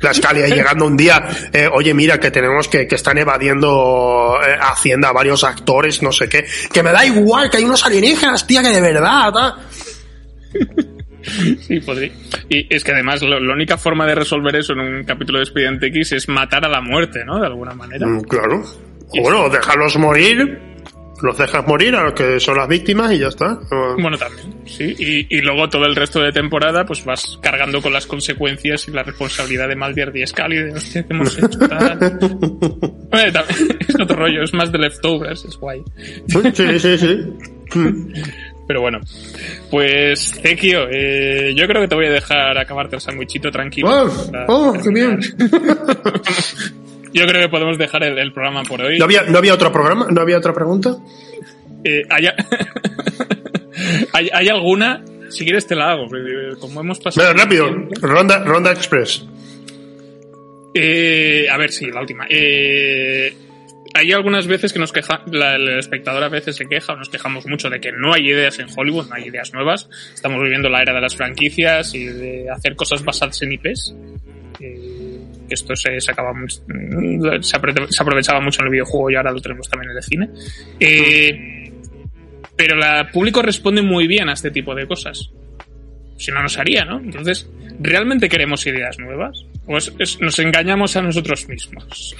[0.00, 4.38] La Scali ahí llegando un día, eh, oye, mira, que tenemos que, que están evadiendo
[4.46, 6.46] eh, Hacienda a varios actores, no sé qué.
[6.72, 9.54] Que me da igual, que hay unos alienígenas, tía, que de verdad.
[11.60, 12.10] Sí, podría.
[12.48, 15.44] Y es que además lo- la única forma de resolver eso en un capítulo de
[15.44, 17.40] Expediente X es matar a la muerte, ¿no?
[17.40, 18.06] De alguna manera.
[18.06, 18.62] Mm, Claro.
[19.08, 20.58] O bueno, dejarlos morir,
[21.22, 23.58] los dejas morir a los que son las víctimas y ya está.
[23.70, 24.94] No- Bueno, también, sí.
[24.98, 28.90] Y, y luego todo el resto de temporada, pues vas cargando con las consecuencias y
[28.90, 31.58] la responsabilidad de Mulder y de hostia, ¿qué hemos hecho?
[31.68, 32.18] Tal.
[33.08, 35.82] Bueno, también, es otro rollo, es más de leftovers, es guay.
[36.52, 37.20] Sí, sí, sí.
[38.66, 39.00] Pero bueno,
[39.70, 43.88] pues, Zekio, eh, yo creo que te voy a dejar acabarte el sandwichito tranquilo.
[43.88, 44.10] Oh,
[44.48, 45.20] oh, qué bien.
[47.12, 48.98] Yo creo que podemos dejar el, el programa por hoy.
[48.98, 50.06] ¿No había, ¿No había otro programa?
[50.10, 50.96] ¿No había otra pregunta?
[51.82, 52.26] Eh, ¿hay,
[54.12, 55.02] ¿hay, hay alguna?
[55.30, 57.26] Si quieres te la hago, porque como hemos pasado...
[57.28, 57.70] Venga, rápido.
[58.02, 59.24] Ronda, Ronda Express.
[60.74, 62.26] Eh, a ver, sí, la última.
[62.28, 63.34] Eh,
[63.96, 67.08] hay algunas veces que nos queja, la- el espectador a veces se queja o nos
[67.08, 69.88] quejamos mucho de que no hay ideas en Hollywood, no hay ideas nuevas.
[70.14, 73.94] Estamos viviendo la era de las franquicias y de hacer cosas basadas en IPs.
[74.60, 75.18] Eh,
[75.50, 79.90] esto se, se, apre- se aprovechaba mucho en el videojuego y ahora lo tenemos también
[79.92, 80.28] en el cine.
[80.80, 81.72] Eh,
[82.56, 85.30] pero el público responde muy bien a este tipo de cosas.
[86.16, 86.98] Si no nos haría, ¿no?
[86.98, 87.48] Entonces,
[87.78, 89.44] ¿realmente queremos ideas nuevas?
[89.66, 89.72] ¿O
[90.20, 92.16] nos engañamos a nosotros mismos?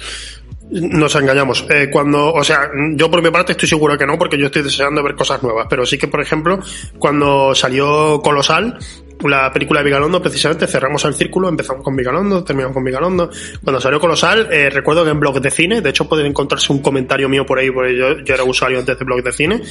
[0.69, 1.65] Nos engañamos.
[1.69, 4.63] Eh, cuando, o sea, yo por mi parte estoy seguro que no, porque yo estoy
[4.63, 5.67] deseando ver cosas nuevas.
[5.69, 6.59] Pero sí que, por ejemplo,
[6.99, 8.77] cuando salió Colosal,
[9.23, 13.29] la película de Vigalondo, precisamente cerramos el círculo, empezamos con Vigalondo, terminamos con Vigalondo.
[13.63, 16.79] Cuando salió Colosal, eh, recuerdo que en blog de cine, de hecho pueden encontrarse un
[16.79, 19.61] comentario mío por ahí, porque yo, yo era usuario antes de blog de cine,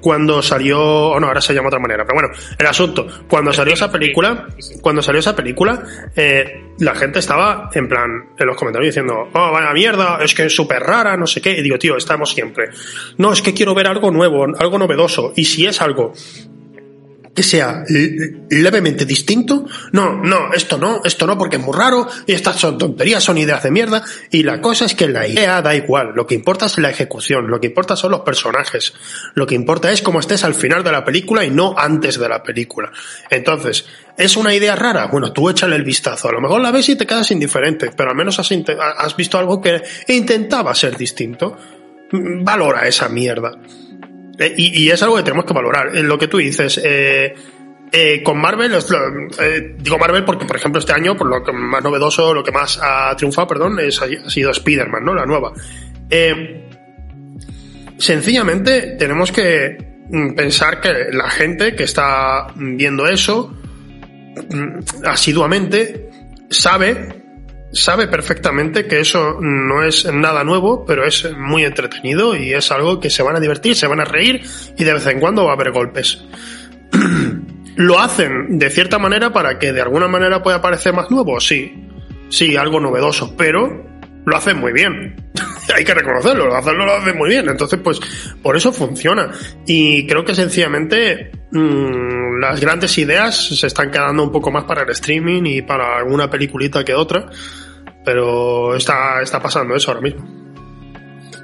[0.00, 2.28] cuando salió, o no, ahora se llama de otra manera, pero bueno,
[2.58, 4.46] el asunto, cuando salió esa película,
[4.80, 5.82] cuando salió esa película,
[6.14, 10.46] eh, la gente estaba en plan, en los comentarios diciendo, oh, vaya mierda, es que
[10.46, 12.70] es súper rara, no sé qué, y digo, tío, estamos siempre.
[13.18, 16.12] No, es que quiero ver algo nuevo, algo novedoso, y si es algo
[17.36, 17.84] que sea
[18.50, 19.66] levemente distinto.
[19.92, 23.36] No, no, esto no, esto no, porque es muy raro, y estas son tonterías, son
[23.36, 26.66] ideas de mierda, y la cosa es que la idea da igual, lo que importa
[26.66, 28.94] es la ejecución, lo que importa son los personajes,
[29.34, 32.28] lo que importa es cómo estés al final de la película y no antes de
[32.28, 32.90] la película.
[33.28, 33.84] Entonces,
[34.16, 35.06] ¿es una idea rara?
[35.06, 38.10] Bueno, tú échale el vistazo, a lo mejor la ves y te quedas indiferente, pero
[38.10, 41.56] al menos has, has visto algo que intentaba ser distinto.
[42.10, 43.58] Valora esa mierda.
[44.38, 45.94] Eh, y, es algo que tenemos que valorar.
[45.94, 47.34] lo que tú dices, eh,
[47.92, 48.72] eh, con Marvel,
[49.78, 52.78] digo Marvel porque, por ejemplo, este año, por lo que más novedoso, lo que más
[52.82, 55.14] ha triunfado, perdón, es, ha sido Spider-Man, ¿no?
[55.14, 55.52] La nueva.
[57.98, 59.76] sencillamente tenemos que
[60.10, 63.56] mm, pensar que la gente que está viendo eso
[64.50, 66.10] mm, asiduamente
[66.50, 67.25] sabe
[67.76, 72.98] sabe perfectamente que eso no es nada nuevo, pero es muy entretenido y es algo
[72.98, 74.42] que se van a divertir, se van a reír
[74.76, 76.24] y de vez en cuando va a haber golpes.
[77.76, 81.38] ¿Lo hacen de cierta manera para que de alguna manera pueda parecer más nuevo?
[81.40, 81.86] Sí,
[82.30, 83.84] sí, algo novedoso, pero
[84.24, 85.14] lo hacen muy bien.
[85.74, 87.48] Hay que reconocerlo, lo hacen, lo hacen muy bien.
[87.48, 88.00] Entonces, pues,
[88.42, 89.30] por eso funciona.
[89.66, 94.82] Y creo que sencillamente mmm, las grandes ideas se están quedando un poco más para
[94.82, 97.26] el streaming y para alguna peliculita que otra.
[98.06, 100.24] Pero está, está pasando eso ahora mismo.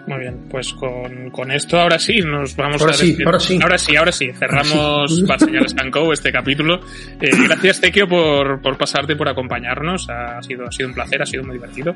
[0.07, 3.59] Muy bien, pues con, con esto ahora sí nos vamos ahora a sí, ahora sí.
[3.61, 4.33] Ahora sí, ahora sí.
[4.33, 6.81] Cerramos para señales Canco este capítulo.
[7.21, 10.09] Eh, gracias, Tequio, por, por pasarte, por acompañarnos.
[10.09, 11.95] Ha sido, ha sido un placer, ha sido muy divertido.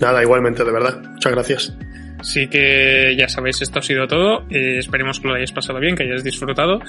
[0.00, 1.02] Nada, igualmente, de verdad.
[1.10, 1.76] Muchas gracias.
[2.18, 4.46] Así que ya sabéis, esto ha sido todo.
[4.50, 6.80] Eh, esperemos que lo hayáis pasado bien, que hayáis disfrutado.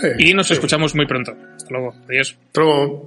[0.00, 0.54] Sí, y nos sí.
[0.54, 1.32] escuchamos muy pronto.
[1.56, 1.94] Hasta luego.
[2.08, 2.36] Adiós.
[2.46, 3.06] Hasta luego.